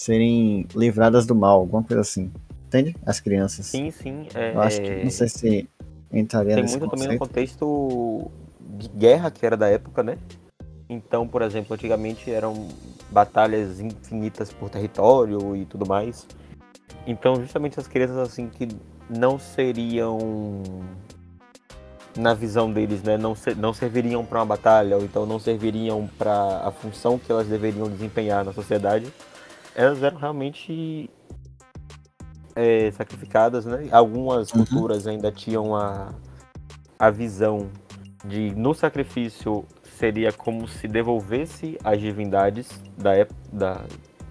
[0.00, 2.30] serem livradas do mal, alguma coisa assim.
[2.66, 2.94] Entende?
[3.04, 3.66] As crianças.
[3.66, 4.28] Sim, sim.
[4.34, 5.68] É, Eu acho que não sei se
[6.12, 7.08] entraria Tem nesse muito conceito.
[7.08, 8.30] também no contexto
[8.78, 10.16] de guerra que era da época, né?
[10.88, 12.68] Então, por exemplo, antigamente eram
[13.10, 16.26] batalhas infinitas por território e tudo mais.
[17.06, 18.68] Então, justamente as crianças assim que
[19.08, 20.58] não seriam
[22.16, 26.08] na visão deles, né, não, ser, não serviriam para uma batalha, ou então não serviriam
[26.18, 29.12] para a função que elas deveriam desempenhar na sociedade,
[29.74, 31.08] elas eram realmente
[32.54, 33.88] é, sacrificadas, né?
[33.92, 34.64] Algumas uhum.
[34.64, 36.12] culturas ainda tinham a,
[36.98, 37.70] a visão
[38.24, 39.64] de no sacrifício
[39.96, 43.84] seria como se devolvesse as divindades da época da,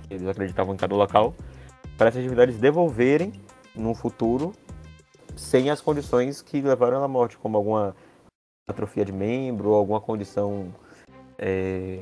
[0.08, 1.34] que eles acreditavam em cada local,
[2.00, 3.34] para essas divindades devolverem
[3.76, 4.54] no futuro
[5.36, 7.94] sem as condições que levaram à morte, como alguma
[8.70, 10.74] atrofia de membro, ou alguma condição
[11.38, 12.00] é,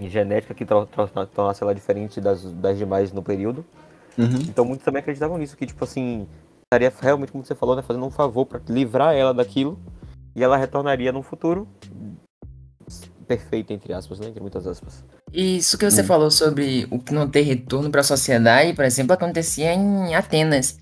[0.00, 3.64] genética que tornasse ela diferente das, das demais no período.
[4.16, 4.42] Uhum.
[4.48, 6.28] Então muitos também acreditavam nisso, que tipo assim,
[6.62, 9.76] estaria realmente, como você falou, né, fazendo um favor para livrar ela daquilo
[10.36, 11.66] e ela retornaria no futuro
[13.24, 14.28] perfeita, entre aspas, né?
[14.28, 15.04] Entre muitas aspas.
[15.32, 16.06] Isso que você Hum.
[16.06, 20.78] falou sobre o que não ter retorno para a sociedade, por exemplo, acontecia em Atenas.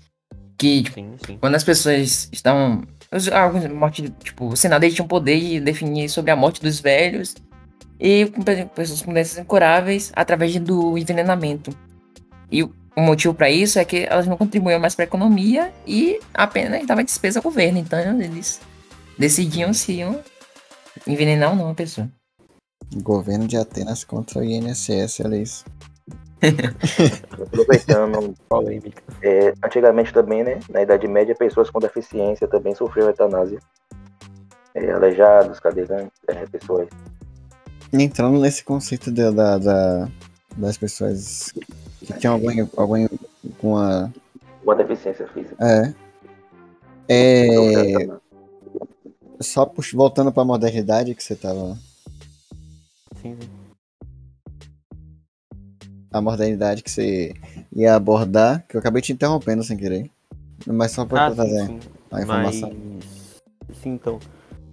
[0.57, 1.37] Que, tipo, Sim, sim.
[1.39, 2.83] quando as pessoas estavam.
[3.31, 7.35] Alguns, morte, tipo, o Senado eles tinham poder de definir sobre a morte dos velhos
[7.99, 8.25] e
[8.75, 11.75] pessoas com doenças incuráveis através do envenenamento.
[12.51, 15.73] E o o motivo para isso é que elas não contribuíam mais para a economia
[15.87, 17.79] e apenas dava despesa ao governo.
[17.79, 18.61] Então eles
[19.17, 20.19] decidiam se iam
[21.07, 22.07] envenenar ou não a pessoa.
[23.01, 25.65] Governo de Atenas contra o INSS, olha isso.
[27.41, 29.01] Aproveitando, Polêmica.
[29.21, 33.59] é, antigamente também, né, na Idade Média, pessoas com deficiência também sofriam eutanásia.
[34.75, 36.87] É, aleijados, cadeirantes, é, pessoas.
[37.91, 40.09] Entrando nesse conceito da, da- da-
[40.57, 41.53] das pessoas
[41.99, 43.07] que tinham alguém, alguém
[43.59, 44.09] com a.
[44.65, 45.55] com deficiência física.
[45.59, 45.93] É.
[47.07, 48.07] É.
[49.39, 51.77] Só pux- voltando pra modernidade que você tava.
[56.13, 57.33] A modernidade que você
[57.75, 60.09] ia abordar, que eu acabei te interrompendo sem querer.
[60.65, 61.89] Mas só pra Ah, trazer sim, sim.
[62.11, 62.71] a informação.
[62.71, 64.19] Mas, sim, então.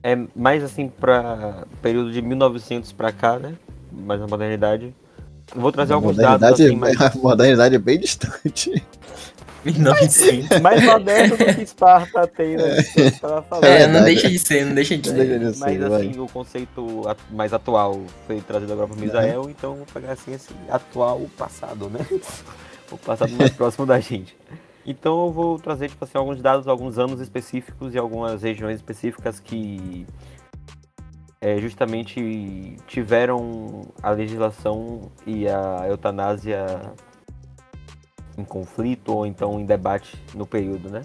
[0.03, 3.55] É mais assim para período de 1900 pra cá, né?
[3.91, 4.95] Mais na modernidade.
[5.55, 8.83] Vou trazer a, alguns dados assim, mais, a modernidade é bem distante.
[9.65, 10.61] 1900.
[10.61, 13.65] mais moderno do que Esparta, eu tava falando.
[13.65, 13.93] É, verdade.
[13.93, 15.53] não deixa de ser, não deixa de Não ser.
[15.55, 16.09] ser, Mas vai.
[16.09, 20.33] assim, o conceito at- mais atual foi trazido agora por Misael, então vou pegar assim
[20.33, 22.01] esse atual passado, né?
[22.91, 24.37] o passado mais próximo da gente.
[24.87, 29.39] Então eu vou trazer tipo assim, alguns dados, alguns anos específicos e algumas regiões específicas
[29.39, 30.07] que
[31.41, 36.67] é, justamente tiveram a legislação e a eutanásia
[38.41, 41.03] em conflito ou então em debate no período, né?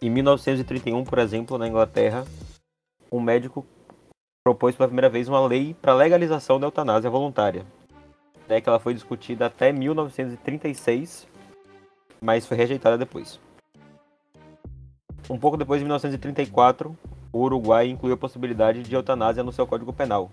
[0.00, 2.24] Em 1931, por exemplo, na Inglaterra,
[3.10, 3.66] um médico
[4.44, 7.66] propôs pela primeira vez uma lei para legalização da eutanásia voluntária.
[8.48, 11.28] Né, que ela foi discutida até 1936,
[12.18, 13.38] mas foi rejeitada depois.
[15.28, 16.96] Um pouco depois, em 1934,
[17.30, 20.30] o Uruguai incluiu a possibilidade de eutanásia no seu Código Penal,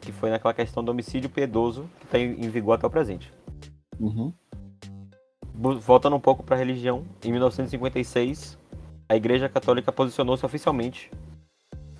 [0.00, 3.32] que foi naquela questão do homicídio piedoso que está em vigor até o presente.
[3.98, 4.32] Uhum.
[5.58, 8.58] Voltando um pouco para a religião, em 1956,
[9.08, 11.10] a Igreja Católica posicionou-se oficialmente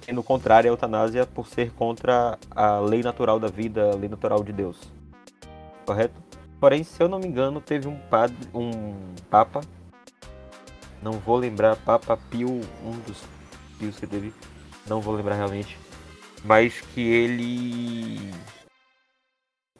[0.06, 4.44] sendo contrária à eutanásia por ser contra a lei natural da vida, a lei natural
[4.44, 4.78] de Deus.
[5.84, 6.14] Correto?
[6.60, 8.94] Porém, se eu não me engano, teve um padre, um
[9.28, 9.62] papa,
[11.02, 13.22] não vou lembrar, Papa Pio, um dos
[13.78, 14.32] pios que teve,
[14.86, 15.76] não vou lembrar realmente,
[16.44, 18.32] mas que ele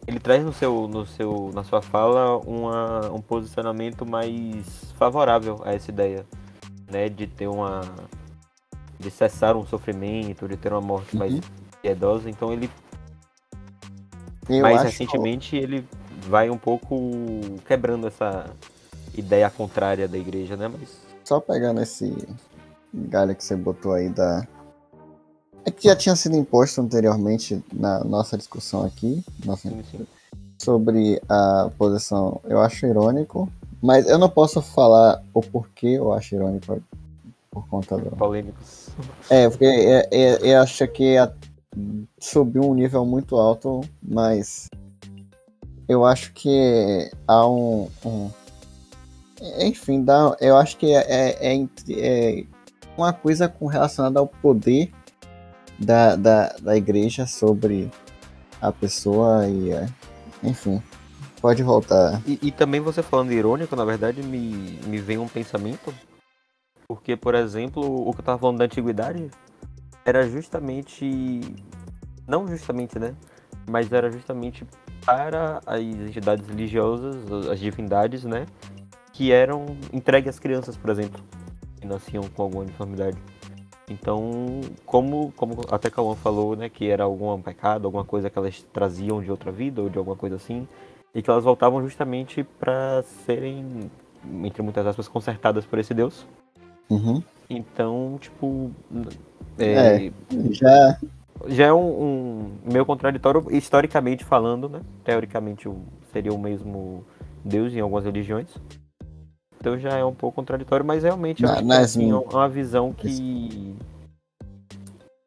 [0.07, 5.73] ele traz no seu, no seu, na sua fala uma, um posicionamento mais favorável a
[5.75, 6.25] essa ideia,
[6.91, 7.81] né, de ter uma,
[8.99, 11.41] de cessar um sofrimento, de ter uma morte mais Uhum.
[11.83, 12.31] piedosa.
[12.31, 12.71] Então ele,
[14.49, 15.85] Eu mais recentemente, ele
[16.29, 16.97] vai um pouco
[17.67, 18.47] quebrando essa
[19.15, 20.69] ideia contrária da igreja, né?
[20.69, 22.15] Mas Só pegando esse
[22.95, 24.47] galho que você botou aí da.
[25.67, 30.07] É que já tinha sido imposto anteriormente na nossa discussão aqui, nossa, sim, sim.
[30.63, 32.41] sobre a posição.
[32.45, 33.51] Eu acho irônico,
[33.83, 36.81] mas eu não posso falar o porquê eu acho irônico
[37.51, 38.11] por conta do.
[38.17, 38.91] polêmicos.
[39.29, 41.33] É, porque é, é, eu acho que a-
[42.21, 44.69] subiu um nível muito alto, mas
[45.89, 47.89] eu acho que há um.
[48.05, 48.31] um-
[49.59, 52.45] enfim, dá, eu acho que é, é, é é
[52.97, 54.91] uma coisa com relacionada ao poder
[55.79, 57.91] da, da, da igreja sobre
[58.61, 59.71] a pessoa e.
[59.71, 59.87] é,
[60.43, 60.83] enfim,
[61.41, 62.21] pode voltar.
[62.27, 65.95] E, e também você falando irônico, na verdade, me, me vem um pensamento.
[66.89, 69.31] Porque, por exemplo, o que eu tava falando da antiguidade
[70.05, 71.41] era justamente.
[72.27, 73.15] Não justamente, né?
[73.69, 74.65] Mas era justamente
[75.05, 77.17] para as entidades religiosas,
[77.51, 78.47] as divindades, né?
[79.13, 81.21] Que eram entregues às crianças, por exemplo.
[81.81, 83.17] Que nasciam com alguma deformidade.
[83.89, 86.69] Então, como, como até Cauã falou, né?
[86.69, 90.17] Que era algum pecado, alguma coisa que elas traziam de outra vida ou de alguma
[90.17, 90.67] coisa assim
[91.15, 93.91] e que elas voltavam justamente para serem,
[94.45, 96.27] entre muitas aspas, consertadas por esse Deus.
[96.91, 97.23] Uhum.
[97.49, 98.71] Então, tipo,
[99.59, 100.13] é,
[100.51, 100.99] Já
[101.49, 104.81] já é um, um meio contraditório historicamente falando, né?
[105.05, 105.69] Teoricamente
[106.13, 107.05] seria o mesmo
[107.45, 108.49] Deus em algumas religiões.
[109.61, 112.15] Então já é um pouco contraditório, mas realmente eu Na- acho que, nas- assim, é
[112.15, 113.75] uma visão que.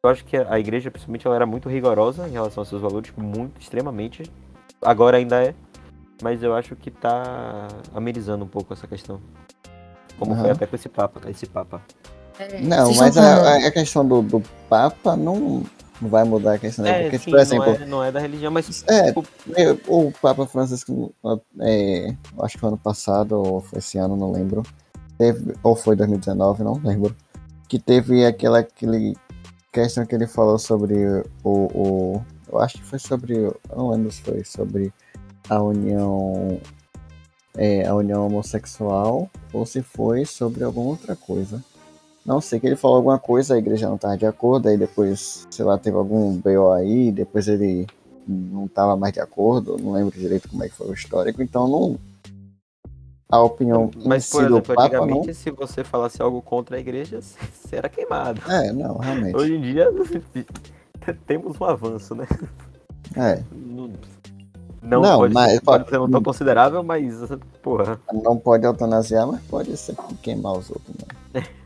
[0.02, 3.12] Eu acho que a igreja, principalmente, ela era muito rigorosa em relação aos seus valores,
[3.16, 4.22] muito, extremamente.
[4.82, 5.54] Agora ainda é.
[6.22, 9.20] Mas eu acho que tá amenizando um pouco essa questão.
[10.18, 10.52] Como foi Aham.
[10.52, 11.80] até com esse Papa, esse Papa.
[12.38, 15.62] É, Não, mas a, a questão do, do Papa não
[16.00, 17.02] vai mudar a questão dele.
[17.02, 20.12] porque, sim, por exemplo, não, é, não é da religião, mas É, tipo, é, o
[20.20, 21.12] Papa Francisco,
[21.60, 24.62] é, acho que foi ano passado, ou foi esse ano, não lembro.
[25.18, 27.14] Teve, ou foi 2019, não lembro.
[27.68, 29.14] Que teve aquela aquele
[29.72, 32.24] questão que ele falou sobre o, o.
[32.50, 33.34] Eu acho que foi sobre.
[33.76, 34.92] Não lembro se foi sobre
[35.48, 36.60] a união.
[37.56, 41.62] É, a união homossexual ou se foi sobre alguma outra coisa.
[42.24, 45.46] Não sei que ele falou alguma coisa, a igreja não estava de acordo, aí depois,
[45.50, 47.86] sei lá, teve algum BO aí, depois ele
[48.28, 51.66] não estava mais de acordo, não lembro direito como é que foi o histórico, então
[51.66, 51.98] não.
[53.32, 55.04] A opinião mas por exemplo, Papa não.
[55.04, 58.40] antigamente, se você falasse algo contra a igreja, você era queimado.
[58.50, 59.36] É, não, realmente.
[59.36, 59.88] Hoje em dia
[61.26, 62.26] temos um avanço, né?
[63.16, 63.90] É, Não,
[64.82, 67.14] não, Não, pode, mas- ser, pode ser não tão considerável, mas
[67.62, 68.00] porra.
[68.12, 70.94] não pode eutanasiar, mas pode ser queimar os outros.
[71.32, 71.42] Né?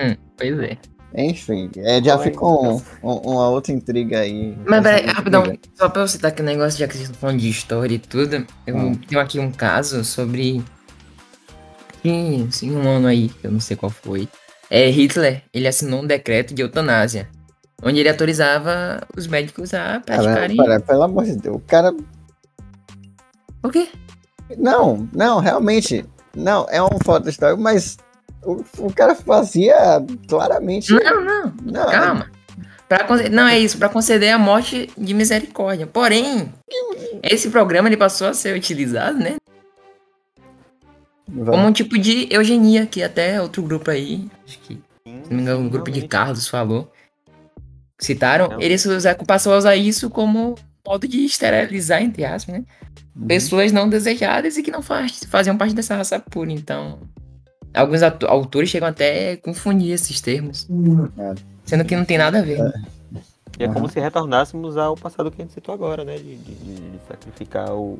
[0.00, 0.78] Hum, pois é.
[1.16, 4.56] Enfim, é, já Oi, ficou um- um- uma outra intriga aí.
[4.66, 7.38] Mas, peraí, rapidão, só pra eu citar aqui um negócio, já que vocês estão falando
[7.38, 8.94] de história e tudo, eu Hum.
[8.96, 10.62] tenho aqui um caso sobre.
[12.02, 14.28] Sim, sim, um ano aí, eu não sei qual foi.
[14.68, 17.28] É, Hitler, ele assinou um decreto de eutanásia,
[17.82, 20.56] onde ele autorizava os médicos a Cara, praticarem.
[20.56, 21.94] para, pelo amor de Deus, o cara.
[23.62, 23.88] Por quê?
[24.58, 26.04] Não, não, realmente.
[26.36, 27.96] Não, é um foto histórico, mas
[28.42, 29.74] o, o cara fazia
[30.28, 30.92] claramente.
[30.92, 32.30] Não, não, Não, calma.
[32.88, 35.86] Pra Não, é isso, pra conceder a morte de misericórdia.
[35.86, 36.52] Porém,
[37.22, 39.36] esse programa ele passou a ser utilizado, né?
[41.28, 41.54] vai.
[41.56, 45.42] Como um tipo de eugenia, que até outro grupo aí, acho que se não me
[45.42, 46.06] engano, o grupo de.
[46.06, 46.90] Carlos falou.
[47.98, 48.60] Citaram, Não.
[48.60, 50.56] eles usa- passou a usar isso como
[50.86, 52.64] modo de esterilizar, entre aspas, né?
[53.16, 53.26] Uhum.
[53.26, 56.50] Pessoas não desejadas e que não faz, faziam parte dessa raça pura.
[56.52, 56.98] Então,
[57.74, 60.66] alguns autores chegam até a confundir esses termos.
[61.18, 61.34] É.
[61.64, 62.58] Sendo que não tem nada a ver.
[63.58, 63.88] E é como Aham.
[63.88, 66.16] se retornássemos ao passado que a gente citou agora, né?
[66.16, 67.98] De, de- de- sacrificar o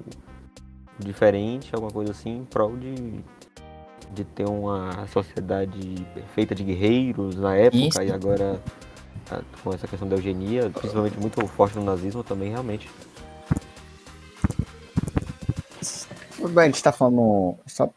[0.99, 2.95] diferente, alguma coisa assim, em prol de,
[4.15, 8.03] de ter uma sociedade feita de guerreiros na época Isso.
[8.03, 8.61] e agora
[9.63, 12.89] com essa questão da eugenia, principalmente muito forte no nazismo também, realmente.
[16.51, 17.57] Bem, a gente tá falando.
[17.67, 17.91] Só,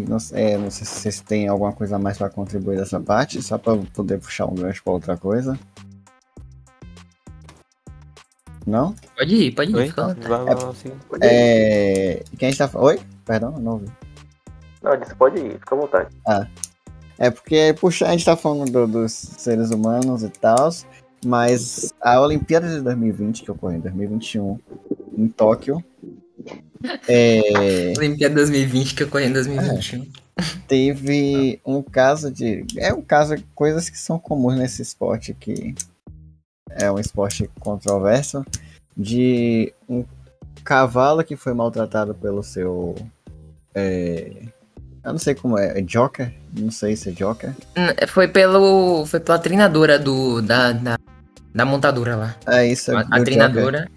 [0.00, 2.98] não, sei- é, não sei se vocês têm alguma coisa a mais pra contribuir dessa
[3.00, 5.58] parte, só pra eu poder puxar um gancho pra outra coisa.
[8.66, 8.94] Não?
[9.16, 9.88] Pode ir, pode ir, Oi?
[9.88, 10.14] fica.
[10.14, 10.92] Vai, assim.
[11.22, 12.22] É.
[12.38, 12.86] Quem tá falando.
[12.88, 13.00] Oi?
[13.24, 13.86] Perdão, eu não ouvi.
[14.82, 16.08] Não, eu disse, pode ir, fica à vontade.
[17.18, 20.70] É porque, puxa, a gente tá falando do- dos seres humanos e tal,
[21.24, 24.58] mas a Olimpíada de 2020, que ocorreu em 2021,
[25.16, 25.82] em Tóquio,
[27.08, 30.06] é, Olimpíada 2020 que ocorreu em 2021.
[30.66, 32.64] teve um caso de.
[32.76, 35.74] É um caso, coisas que são comuns nesse esporte que
[36.70, 38.44] é um esporte controverso,
[38.96, 40.04] de um
[40.64, 42.94] cavalo que foi maltratado pelo seu.
[43.74, 44.32] é,
[45.04, 46.32] eu não sei como é, é Joker?
[46.58, 47.50] Não sei se é Joker.
[47.76, 49.04] Hum, Foi pelo.
[49.04, 50.40] Foi pela treinadora do.
[50.40, 50.98] Da, da,
[51.54, 52.36] da montadora lá.
[52.46, 53.88] É isso, é A, a Joker.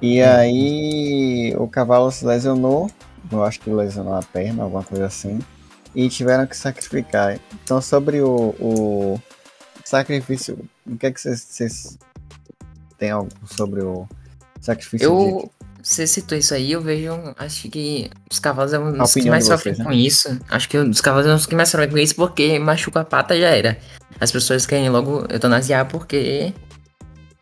[0.00, 2.90] E aí o cavalo se lesionou,
[3.30, 5.38] eu acho que lesionou a perna, alguma coisa assim,
[5.94, 7.38] e tiveram que sacrificar.
[7.64, 9.20] Então sobre o, o
[9.84, 11.98] sacrifício, o que é que vocês-
[12.98, 14.06] têm algo sobre o
[14.60, 15.50] sacrifício Eu.
[15.80, 17.12] Você citou isso aí, eu vejo.
[17.38, 19.84] Acho que os cavalos são A os que mais de sofrem vocês, né?
[19.84, 20.40] com isso.
[20.50, 23.38] Acho que os cavalos são os que mais sofrem com isso porque machuca a pata
[23.38, 23.78] já era.
[24.20, 26.52] As pessoas querem logo eutanasiar porque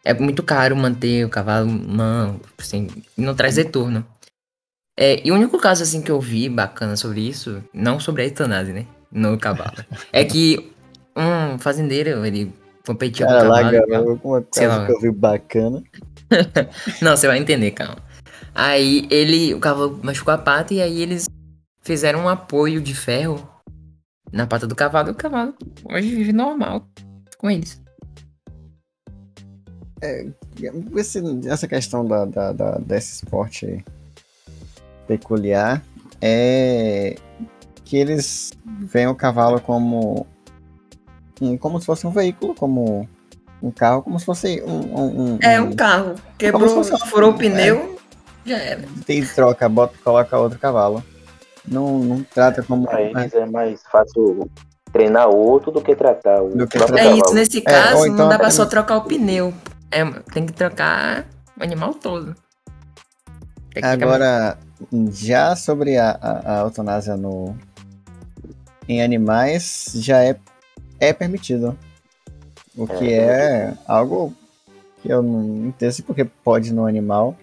[0.06, 2.86] é muito caro manter o cavalo não, assim,
[3.16, 4.06] não traz retorno.
[4.96, 8.24] É, e o único caso assim que eu vi bacana sobre isso, não sobre a
[8.26, 8.86] eutanásia, né?
[9.10, 10.72] No cavalo, é que
[11.16, 12.54] um fazendeiro, ele
[12.86, 13.76] competia Cara, com o lá, cavalo.
[13.76, 13.88] e tal.
[13.88, 14.86] garoto, uma Sei coisa lá.
[14.86, 15.82] que eu vi bacana.
[17.02, 17.98] Não, você vai entender, calma.
[18.54, 21.26] Aí ele, o cavalo machucou a pata e aí eles
[21.82, 23.46] fizeram um apoio de ferro
[24.32, 25.52] na pata do cavalo e o cavalo
[25.84, 26.86] hoje vive normal
[27.38, 27.84] com eles.
[30.96, 33.84] Esse, essa questão da, da- da- desse esporte
[35.06, 35.82] peculiar
[36.20, 37.16] é
[37.84, 40.26] que eles veem o cavalo como
[41.40, 43.08] um, como se fosse um veículo, como
[43.62, 44.80] um carro como se fosse um.
[44.96, 46.14] um, um É um carro.
[46.38, 47.98] Quebrou, Como se fosse um- furou o pneu,
[48.44, 48.82] já era.
[49.06, 51.02] Tem troca, bota, coloca outro cavalo.
[51.66, 52.86] Não, não trata como.
[52.86, 54.48] Pra eles é mais fácil
[54.92, 57.18] treinar outro do que tratar o Do que próprio É tratar.
[57.18, 59.52] isso, nesse ou caso, então não dá pra só trocar o pneu.
[59.90, 61.26] É, tem que trocar
[61.58, 62.34] o animal todo.
[63.82, 64.58] Agora,
[65.10, 67.56] já sobre a, a, a eutanásia no,
[68.88, 70.36] em animais, já é,
[70.98, 71.76] é permitido.
[72.76, 74.34] O que é, algo
[75.02, 77.36] que eu não entendo porque pode no animal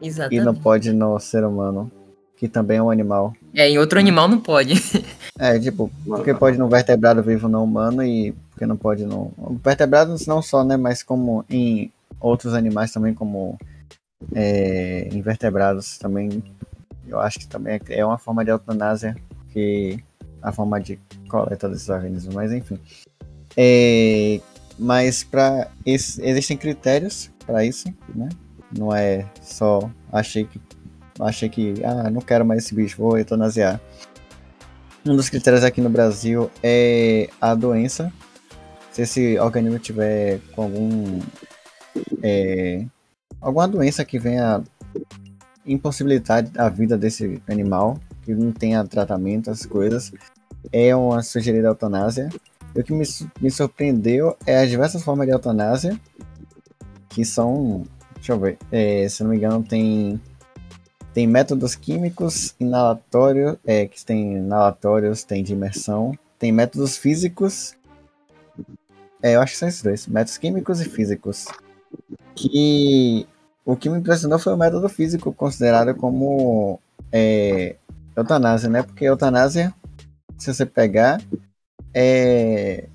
[0.00, 0.44] e Exatamente.
[0.44, 1.90] não pode no ser humano,
[2.36, 3.32] que também é um animal.
[3.54, 4.74] É, em outro animal não pode.
[5.38, 9.32] É, tipo, porque pode no vertebrado vivo não humano e porque não pode no.
[9.64, 10.76] Vertebrados não só, né?
[10.76, 11.90] Mas como em
[12.20, 13.58] outros animais também, como
[14.34, 16.42] é, invertebrados também.
[17.08, 19.16] Eu acho que também é uma forma de eutanásia
[19.50, 19.98] que
[20.42, 20.98] a forma de
[21.28, 22.78] coleta desses organismos, mas enfim.
[23.56, 24.40] É,
[24.78, 28.28] mas para existem critérios para isso, né?
[28.76, 30.60] Não é só achei que
[31.18, 33.80] achei que ah, não quero mais esse bicho, vou eutanasiar.
[35.04, 38.12] Um dos critérios aqui no Brasil é a doença.
[38.92, 41.20] Se esse organismo tiver com algum.
[42.22, 42.84] é,
[43.40, 44.62] alguma doença que venha
[45.64, 50.12] impossibilitar a vida desse animal, que não tenha tratamento, as coisas,
[50.72, 52.28] é uma sugerida eutanásia.
[52.74, 53.04] E o que me,
[53.40, 55.98] me surpreendeu é as diversas formas de eutanásia,
[57.08, 57.84] que são.
[58.14, 58.58] Deixa eu ver.
[58.70, 60.20] é, se não me engano, tem
[61.12, 67.74] tem métodos químicos, inalatório, é, que tem inalatórios, tem de imersão, tem métodos físicos.
[69.22, 71.46] É, eu acho que são esses dois, métodos químicos e físicos.
[72.34, 73.26] Que
[73.64, 76.80] o que me impressionou foi o método físico, considerado como
[77.12, 77.76] é,
[78.16, 78.82] eutanásia, né?
[78.82, 79.74] Porque eutanásia,
[80.38, 81.20] se você pegar,
[81.92, 82.88] é,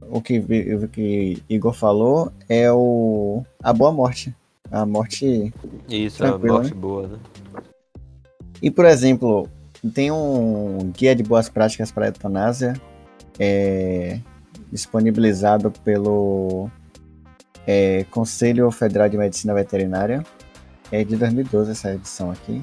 [0.00, 4.34] o que, o que Igor falou é o, a boa morte.
[4.70, 5.52] A morte
[5.88, 7.18] Isso, uma morte boa, né?
[8.60, 9.48] E, por exemplo,
[9.92, 12.74] tem um guia de boas práticas para a eutanásia
[13.38, 14.20] é,
[14.70, 16.70] disponibilizado pelo
[17.66, 20.24] é, Conselho Federal de Medicina Veterinária.
[20.90, 22.62] É de 2012 essa edição aqui.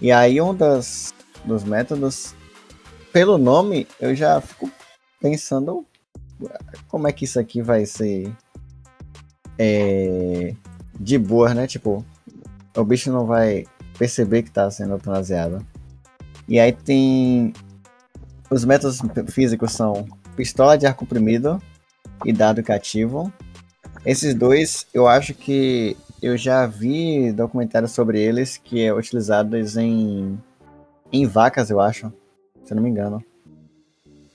[0.00, 1.14] E aí um das,
[1.44, 2.34] dos métodos,
[3.12, 4.70] pelo nome, eu já fico
[5.20, 5.86] pensando
[6.88, 8.30] como é que isso aqui vai ser
[9.58, 10.54] é,
[10.98, 11.66] de boa, né?
[11.66, 12.04] Tipo,
[12.76, 13.64] o bicho não vai
[13.98, 15.64] perceber que está sendo eutanasiado.
[16.48, 17.52] E aí tem.
[18.50, 20.06] Os métodos físicos são
[20.36, 21.60] pistola de ar comprimido
[22.24, 23.32] e dado cativo.
[24.04, 30.38] Esses dois, eu acho que eu já vi documentários sobre eles que é utilizados em,
[31.12, 32.12] em vacas, eu acho,
[32.64, 33.24] se eu não me engano.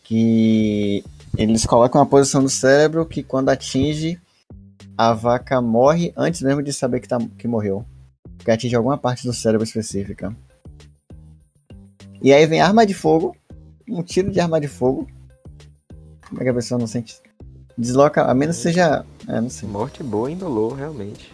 [0.03, 1.03] Que
[1.37, 4.19] eles colocam a posição do cérebro que quando atinge,
[4.97, 7.85] a vaca morre antes mesmo de saber que, tá, que morreu
[8.43, 10.35] que atinge alguma parte do cérebro específica.
[12.21, 13.35] E aí vem arma de fogo,
[13.87, 15.07] um tiro de arma de fogo.
[16.31, 17.17] Como é que a pessoa não sente?
[17.77, 19.05] Desloca, a menos que seja.
[19.27, 19.67] É, não sei.
[19.69, 21.31] Morte boa indolor, realmente.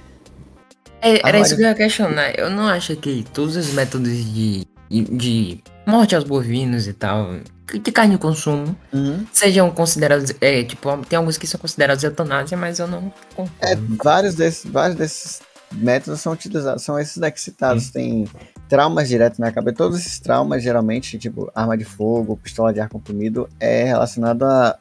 [1.02, 2.38] É, era Ah, isso que eu ia questionar.
[2.38, 7.36] Eu não acho que todos os métodos de, de morte aos bovinos e tal,
[7.72, 9.26] de carne de consumo, Uhum.
[9.32, 10.34] sejam considerados.
[10.42, 13.54] É, tipo, tem alguns que são considerados eutanásia, mas eu não concordo.
[13.62, 15.42] É, vários desses, vários desses
[15.72, 17.92] métodos são utilizados, são esses daqui citados.
[17.92, 18.28] Tem
[18.70, 19.78] traumas diretos na cabeça.
[19.78, 24.78] Todos esses traumas, geralmente, tipo arma de fogo, pistola de ar comprimido, é relacionado a,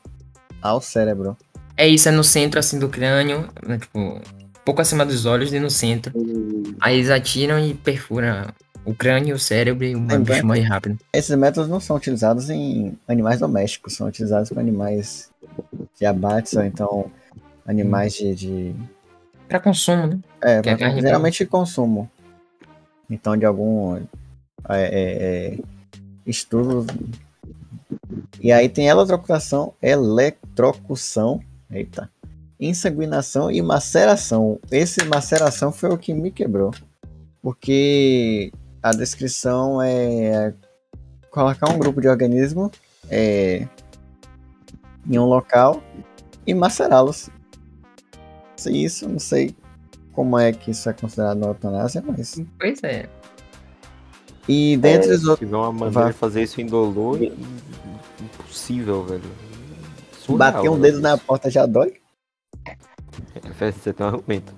[0.69, 1.37] ao cérebro.
[1.77, 4.21] É isso, é no centro assim do crânio, né, tipo, um
[4.65, 6.13] pouco acima dos olhos e no centro.
[6.81, 8.47] Aí eles atiram e perfuram
[8.85, 10.99] o crânio, o cérebro e o bicho morre rápido.
[11.13, 15.31] Esses métodos não são utilizados em animais domésticos, são utilizados para animais
[15.99, 17.11] de abate ou então
[17.67, 18.75] animais de, de
[19.49, 20.19] Pra consumo, né?
[20.43, 22.11] É, é carne geralmente consumo.
[23.09, 24.01] Então, de algum é,
[24.71, 25.59] é, é,
[26.27, 26.87] estudo.
[28.41, 32.11] E aí tem eletrocutação, eletrocução, eita,
[32.59, 34.59] insanguinação e maceração.
[34.71, 36.73] Esse maceração foi o que me quebrou.
[37.43, 40.53] Porque a descrição é
[41.31, 42.71] colocar um grupo de organismo
[43.09, 43.69] é,
[45.09, 45.83] em um local
[46.47, 47.29] e macerá-los.
[48.67, 49.55] Isso, não sei
[50.13, 52.41] como é que isso é considerado uma eutanásia, mas.
[52.59, 53.09] Pois é.
[54.49, 55.47] E dentre os Se outros.
[55.47, 56.13] tiver uma maneira Vai.
[56.13, 57.33] de fazer isso indolor, im-
[58.57, 59.31] impossível, velho.
[60.13, 61.95] Surreal, Bater um dedo na porta já dói?
[63.35, 64.55] É, Você tem um argumento.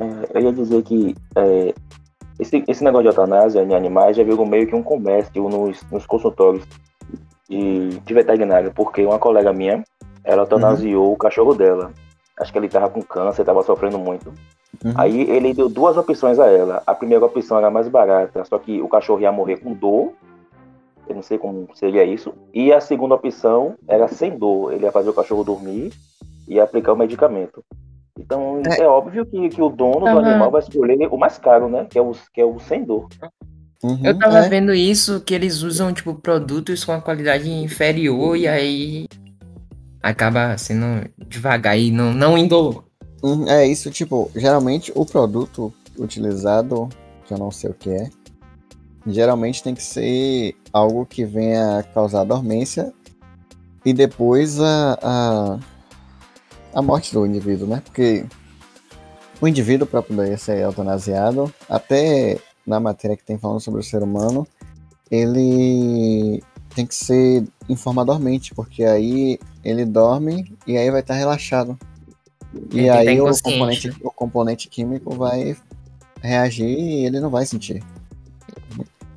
[0.00, 1.74] É, eu ia dizer que é,
[2.40, 6.06] esse, esse negócio de eutanásia em animais já virou meio que um comércio nos, nos
[6.06, 6.64] consultórios
[7.48, 9.84] de, de veterinária, porque uma colega minha,
[10.24, 11.92] ela eutanasiou o cachorro dela.
[12.40, 14.32] Acho que ele tava com câncer, tava sofrendo muito.
[14.84, 14.92] Uhum.
[14.96, 16.82] Aí ele deu duas opções a ela.
[16.84, 20.12] A primeira opção era mais barata, só que o cachorro ia morrer com dor.
[21.24, 22.34] Eu não sei como seria isso.
[22.52, 24.72] E a segunda opção era sem dor.
[24.74, 25.90] Ele ia fazer o cachorro dormir
[26.46, 27.64] e aplicar o medicamento.
[28.18, 28.86] Então é, É.
[28.86, 30.22] óbvio que, que o dono Aham.
[30.22, 31.86] do animal vai escolher o mais caro, né?
[31.88, 33.08] Que é o, que é o sem dor.
[33.82, 34.48] Uhum, Eu tava é.
[34.48, 39.06] vendo isso, que eles usam, tipo, produtos com a qualidade inferior e aí
[40.02, 42.84] acaba sendo devagar e não, não indolor.
[43.22, 46.88] Uhum, É isso, tipo, geralmente o produto utilizado,
[47.26, 48.08] que eu não sei o que é,
[49.06, 52.92] geralmente tem que ser algo que venha causar dormência
[53.84, 55.58] e depois a, a,
[56.74, 57.82] a morte do indivíduo, né?
[57.84, 58.24] Porque
[59.40, 64.02] o indivíduo, para poder ser eutanasiado, até na matéria que tem falando sobre o ser
[64.02, 64.46] humano,
[65.10, 66.42] ele
[66.74, 71.78] tem que ser em forma dormente, porque aí ele dorme e aí vai estar relaxado.
[72.72, 75.56] E Ele tá aí o componente, o componente químico vai
[76.22, 77.82] reagir e ele não vai sentir.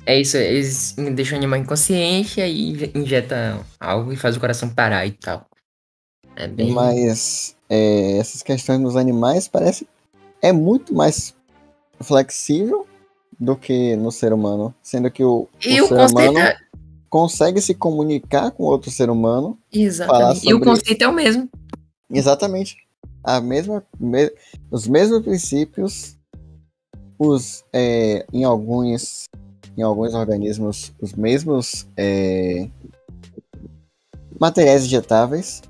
[0.08, 5.06] É isso, eles deixam o animal inconsciente, aí injeta algo e faz o coração parar
[5.06, 5.46] e tal.
[6.34, 6.72] É bem.
[6.72, 9.86] Mas é, essas questões nos animais parece
[10.40, 11.34] é muito mais
[12.00, 12.86] flexível
[13.38, 16.56] do que no ser humano, sendo que o, E o ser conceito humano é...
[17.10, 20.44] consegue se comunicar com outro ser humano Exatamente.
[20.48, 21.50] E o sobre- conceito é o mesmo.
[22.10, 22.78] Exatamente.
[23.22, 24.32] A mesma, me-
[24.70, 26.16] os mesmos princípios,
[27.18, 29.27] os, é, em, alguns,
[29.78, 32.68] em alguns organismos, os mesmos é,
[34.40, 35.62] materiais injetáveis,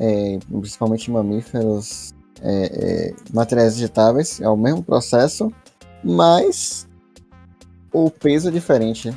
[0.00, 5.52] é, principalmente em mamíferos, é, é, materiais injetáveis, é o mesmo processo,
[6.02, 6.88] mas
[7.92, 9.14] o peso é diferente.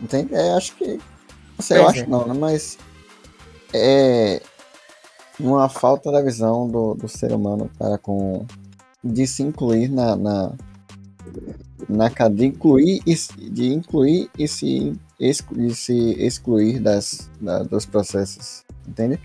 [0.00, 0.34] Entende?
[0.34, 0.96] É, acho que.
[0.96, 2.06] Não sei, eu acho é.
[2.06, 2.32] não, né?
[2.32, 2.78] Mas
[3.74, 4.40] é
[5.38, 8.46] uma falta da visão do, do ser humano para com
[9.02, 10.52] de se incluir na, na,
[11.88, 17.62] na de incluir e se- de incluir e se, exclu- e se excluir das, da-
[17.62, 19.18] dos processos, entende?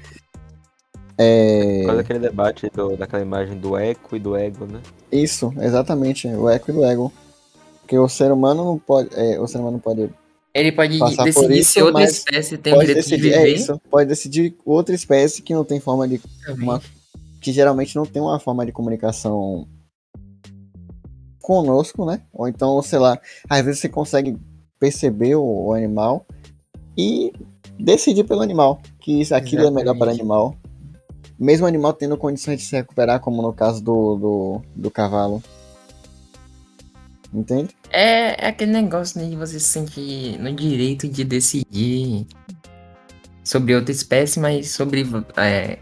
[1.17, 4.81] É, Qual é aquele debate do- daquela imagem do eco e do ego, né?
[5.11, 7.11] isso, exatamente, o eco e do ego.
[7.81, 10.09] Porque o ser humano não pode, é, o ser humano pode
[10.53, 13.55] Ele pode decidir isso, se outra espécie tem o direito de decidir, é viver.
[13.55, 16.81] isso, pode decidir outra espécie que não tem forma de uma-
[17.41, 19.67] que geralmente não tem uma forma de comunicação
[21.49, 22.21] conosco, né?
[22.31, 23.19] Ou então, sei lá,
[23.49, 24.37] às vezes você consegue
[24.79, 26.23] perceber o, o animal
[26.95, 27.33] e
[27.79, 30.55] decidir pelo animal, que isso, aquilo é melhor para o animal.
[31.39, 35.41] Mesmo o animal tendo condições de se recuperar, como no caso do, do, do cavalo.
[37.33, 37.75] Entende?
[37.89, 42.27] É, é aquele negócio né, de você se sentir no direito de decidir
[43.43, 45.03] sobre outra espécie, mas sobre
[45.35, 45.79] é,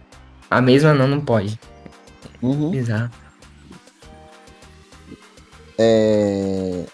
[0.50, 1.60] a mesma não, não pode.
[2.42, 2.72] Uhum.
[2.72, 3.27] Bizarro.
[5.78, 6.86] É...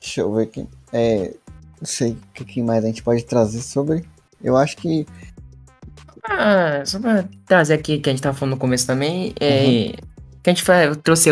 [0.00, 0.66] Deixa eu ver aqui.
[0.92, 1.34] É...
[1.80, 4.04] Não sei o que mais a gente pode trazer sobre.
[4.42, 5.06] Eu acho que.
[6.24, 9.96] Ah, só pra trazer aqui que a gente tava falando no começo também, é,
[10.42, 11.30] que a gente eu trouxe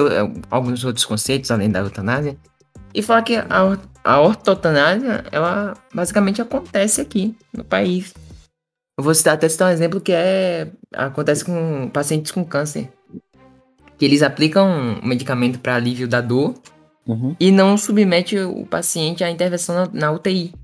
[0.50, 2.36] alguns outros conceitos além da eutanásia,
[2.92, 8.12] e falar que a, a ortotanásia, ela basicamente acontece aqui no país.
[8.98, 12.92] Eu vou citar até citar um exemplo que é acontece com pacientes com câncer,
[14.00, 16.54] que eles aplicam um medicamento para alívio da dor
[17.06, 17.36] Uhum.
[17.38, 20.54] e não submete o paciente à intervenção na, na UTI.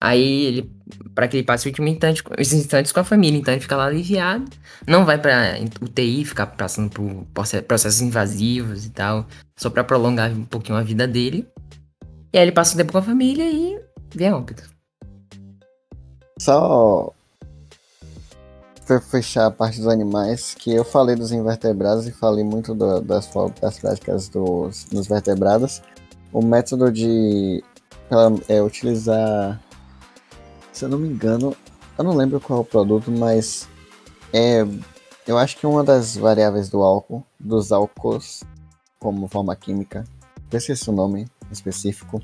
[0.00, 0.72] Aí ele,
[1.14, 3.76] para que ele passe o último instante, os instantes com a família, então ele fica
[3.76, 4.50] lá aliviado,
[4.86, 10.30] não vai pra UTI, ficar passando por proce- processos invasivos e tal, só pra prolongar
[10.32, 11.46] um pouquinho a vida dele.
[12.32, 13.78] E aí ele passa o tempo com a família e
[14.14, 14.62] vem a óbito.
[16.38, 17.12] Só
[18.88, 23.02] pra fechar a parte dos animais, que eu falei dos invertebrados e falei muito do-
[23.02, 23.28] das,
[23.60, 25.82] das práticas dos, dos vertebrados.
[26.32, 27.62] O método de
[28.48, 29.60] é utilizar,
[30.72, 31.54] se eu não me engano,
[31.98, 33.68] eu não lembro qual é o produto, mas
[34.32, 34.66] é,
[35.26, 38.42] eu acho que uma das variáveis do álcool, dos álcools,
[38.98, 40.04] como forma química,
[40.50, 42.22] esqueci o nome específico,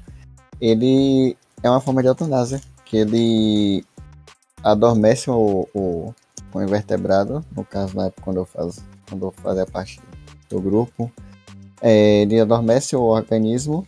[0.58, 3.84] ele é uma forma de eutanásia, que ele
[4.62, 6.14] adormece o, o,
[6.54, 10.00] o invertebrado, no caso na época quando eu, faz, quando eu fazia parte
[10.48, 11.10] do grupo,
[11.82, 13.84] é, ele adormece o organismo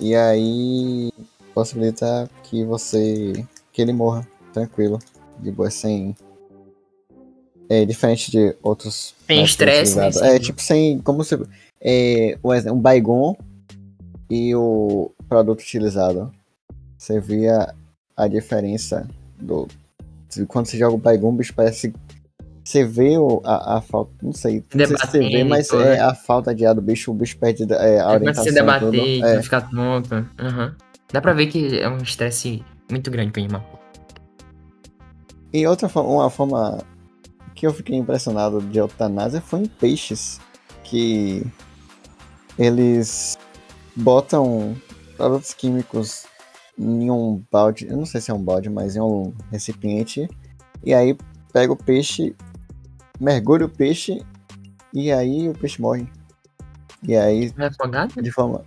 [0.00, 1.12] e aí
[1.54, 4.98] possibilita que você que ele morra tranquilo,
[5.38, 6.14] de boa, sem
[7.68, 11.36] é diferente de outros Sem estresse, né, É tipo sem como se
[11.80, 12.38] é,
[12.72, 13.36] um baigon
[14.30, 16.32] e o produto utilizado.
[16.96, 17.74] Você via
[18.16, 19.68] a diferença do.
[20.36, 21.92] Se- Quando você joga o bicho parece
[22.64, 23.14] você vê
[23.44, 25.96] a, a falta, não sei, não sei se você vê, mas né?
[25.96, 28.44] é a falta de ar do bicho, o bicho perde é, a começa a orientação.
[28.44, 29.24] se e debater, tudo.
[29.24, 29.42] É.
[29.42, 30.28] ficar tonto.
[30.36, 30.74] Aham.
[31.12, 33.64] Dá pra ver que é um estresse muito grande pro animal.
[35.52, 36.78] E outra forma, uma forma
[37.54, 40.40] que eu fiquei impressionado de eutanásia foi em peixes,
[40.82, 41.46] que
[42.58, 43.38] eles
[43.94, 44.76] botam
[45.16, 46.24] produtos químicos
[46.78, 50.28] em um balde, eu não sei se é um balde, mas em um recipiente,
[50.84, 51.16] e aí
[51.52, 52.34] pega o peixe,
[53.18, 54.22] mergulha o peixe,
[54.92, 56.06] e aí o peixe morre.
[57.02, 58.20] E aí, Não é afogado?
[58.22, 58.62] de forma.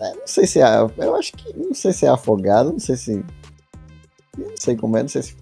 [0.00, 0.66] é, não sei se é.
[0.98, 1.52] Eu acho que.
[1.56, 3.24] Não sei se é afogado, não sei se.
[4.38, 5.36] Não sei como é, não sei se.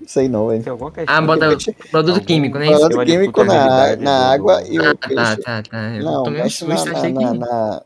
[0.00, 0.64] Não sei não, velho.
[1.06, 2.66] Ah, bota peixe- produto químico, né?
[2.66, 5.36] Produto químico na, na água e Ah, o tá, peixe.
[5.38, 5.96] tá, tá.
[5.96, 7.82] Eu Não, susto, na, na- na-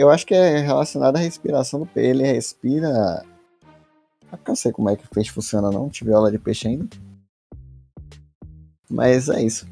[0.00, 2.08] Eu acho que é relacionado à respiração do peixe.
[2.08, 3.22] Ele respira.
[4.32, 5.90] Eu não sei como é que o peixe funciona, não.
[5.90, 6.88] Tive aula de peixe ainda.
[8.88, 9.68] Mas é isso.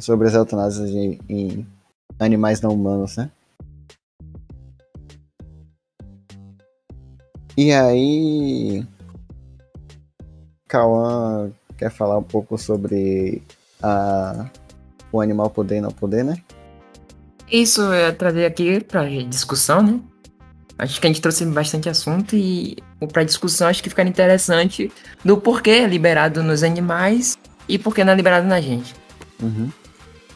[0.00, 1.64] Sobre as eutanásias em
[2.18, 3.30] animais não humanos, né?
[7.56, 8.84] E aí.
[10.66, 13.44] Cauã quer falar um pouco sobre
[13.80, 14.50] a,
[15.12, 16.42] o animal poder e não poder, né?
[17.50, 20.00] Isso eu trazer aqui pra discussão, né?
[20.78, 22.76] Acho que a gente trouxe bastante assunto e
[23.12, 24.92] pra discussão acho que ficaria interessante
[25.24, 27.36] do porquê é liberado nos animais
[27.68, 28.94] e por que não é liberado na gente.
[29.42, 29.70] Uhum.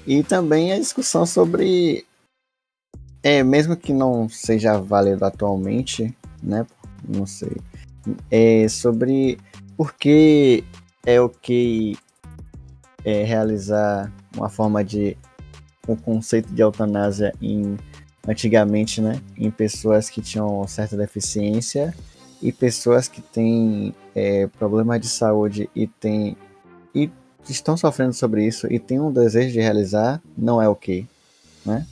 [0.07, 2.05] E também a discussão sobre.
[3.23, 6.67] É, mesmo que não seja válido atualmente, né?
[7.09, 7.57] Não sei.
[8.31, 9.39] É sobre
[9.77, 10.65] por que
[11.07, 11.97] é ok
[13.05, 15.17] é, realizar uma forma de.
[15.87, 17.77] O conceito de eutanásia em
[18.27, 19.21] antigamente, né?
[19.37, 21.93] Em pessoas que tinham certa deficiência
[22.41, 26.37] e pessoas que têm é, problemas de saúde e têm.
[26.95, 27.11] E
[27.49, 31.07] estão sofrendo sobre isso e têm um desejo de realizar, não é ok,
[31.67, 31.87] né?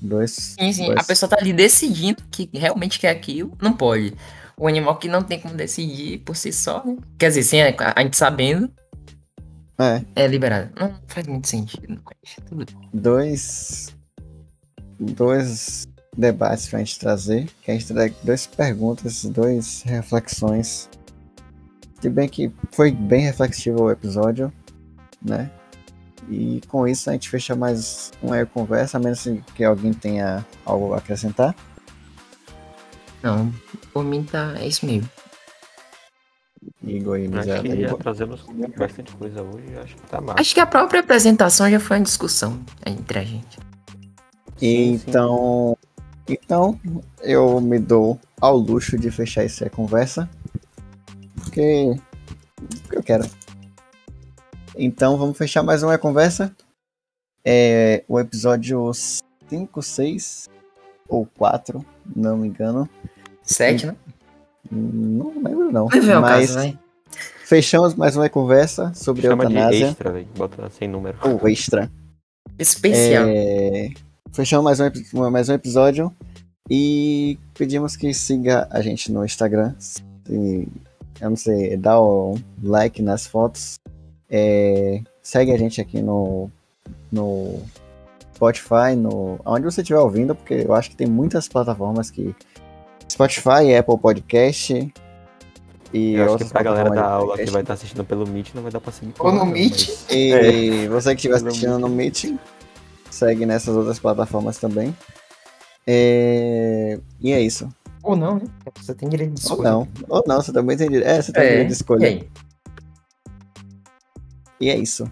[0.00, 0.54] Dois.
[0.58, 0.86] Sim, sim.
[0.86, 4.14] dois- A pessoa tá ali decidindo que realmente quer aquilo, não pode.
[4.56, 6.96] O animal que não tem como decidir por si só, né?
[7.18, 8.70] Quer dizer, sem a, a gente sabendo,
[9.78, 10.70] É, é liberado.
[10.78, 12.00] Não faz muito sentido.
[12.92, 13.94] dois.
[14.98, 17.48] Dois debates pra gente trazer.
[17.62, 20.88] Que a gente traz duas perguntas, duas reflexões.
[22.00, 24.52] Se bem que foi bem reflexivo o episódio,
[25.22, 25.50] né?
[26.28, 30.94] E com isso a gente fecha mais uma conversa, a menos que alguém tenha algo
[30.94, 31.54] a acrescentar.
[33.22, 33.52] Não,
[33.92, 34.54] por mim tá.
[34.58, 35.08] É isso mesmo.
[36.82, 37.76] Igor e Acho Miséria.
[37.76, 38.44] que já trazemos
[38.76, 39.76] bastante coisa hoje.
[39.82, 40.40] Acho que tá massa.
[40.40, 43.58] Acho que a própria apresentação já foi uma discussão entre a gente.
[44.56, 45.04] Sim, sim.
[45.08, 45.76] Então,
[46.28, 46.80] então
[47.20, 50.28] eu me dou ao luxo de fechar essa conversa,
[51.36, 51.96] porque,
[52.82, 53.24] porque eu quero.
[54.76, 56.54] Então vamos fechar mais uma conversa.
[57.44, 58.92] É o episódio
[59.48, 60.48] 5, 6
[61.08, 62.88] ou 4, não me engano.
[63.42, 63.96] Sete, né?
[64.70, 65.88] Não lembro não.
[65.88, 66.78] Vai ver o Mas caso, vai.
[67.44, 69.86] fechamos mais uma conversa sobre Chama de eutanásia.
[69.88, 70.28] extra, velho.
[70.36, 71.16] Bota sem número.
[71.22, 71.90] Ou extra.
[72.58, 73.24] Especial.
[73.28, 73.90] É,
[74.32, 76.12] Fechamos mais um, mais um episódio
[76.70, 79.74] e pedimos que siga a gente no Instagram.
[79.78, 83.78] Se- eu não sei, dá o like nas fotos.
[84.28, 86.50] É, segue a gente aqui no,
[87.10, 87.60] no
[88.34, 92.34] Spotify, no, onde você estiver ouvindo, porque eu acho que tem muitas plataformas que.
[93.10, 94.92] Spotify, Apple Podcast.
[95.92, 97.52] E Eu acho que pra galera da aula que podcast.
[97.52, 99.14] vai estar assistindo pelo Meet não vai dar pra seguir.
[99.18, 99.88] Ou no Meet.
[99.88, 102.34] mas- E você que estiver assistindo no Meet,
[103.10, 104.94] segue nessas outras plataformas também.
[105.86, 107.68] É, E é isso.
[108.02, 108.42] Ou não, né?
[108.76, 109.70] Você tem direito de Ou escolha.
[109.70, 109.88] não.
[110.08, 111.08] Ou não, você também tem direito.
[111.08, 112.06] É, você tem É, direito de e escolha.
[112.08, 112.28] aí?
[114.60, 115.10] E é isso.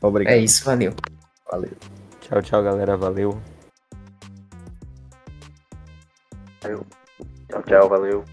[0.00, 0.34] Obrigado.
[0.34, 0.92] É isso, valeu.
[1.50, 1.70] Valeu.
[2.20, 2.96] Tchau, tchau, galera.
[6.62, 6.86] Valeu.
[7.48, 8.24] Tchau, tchau, valeu.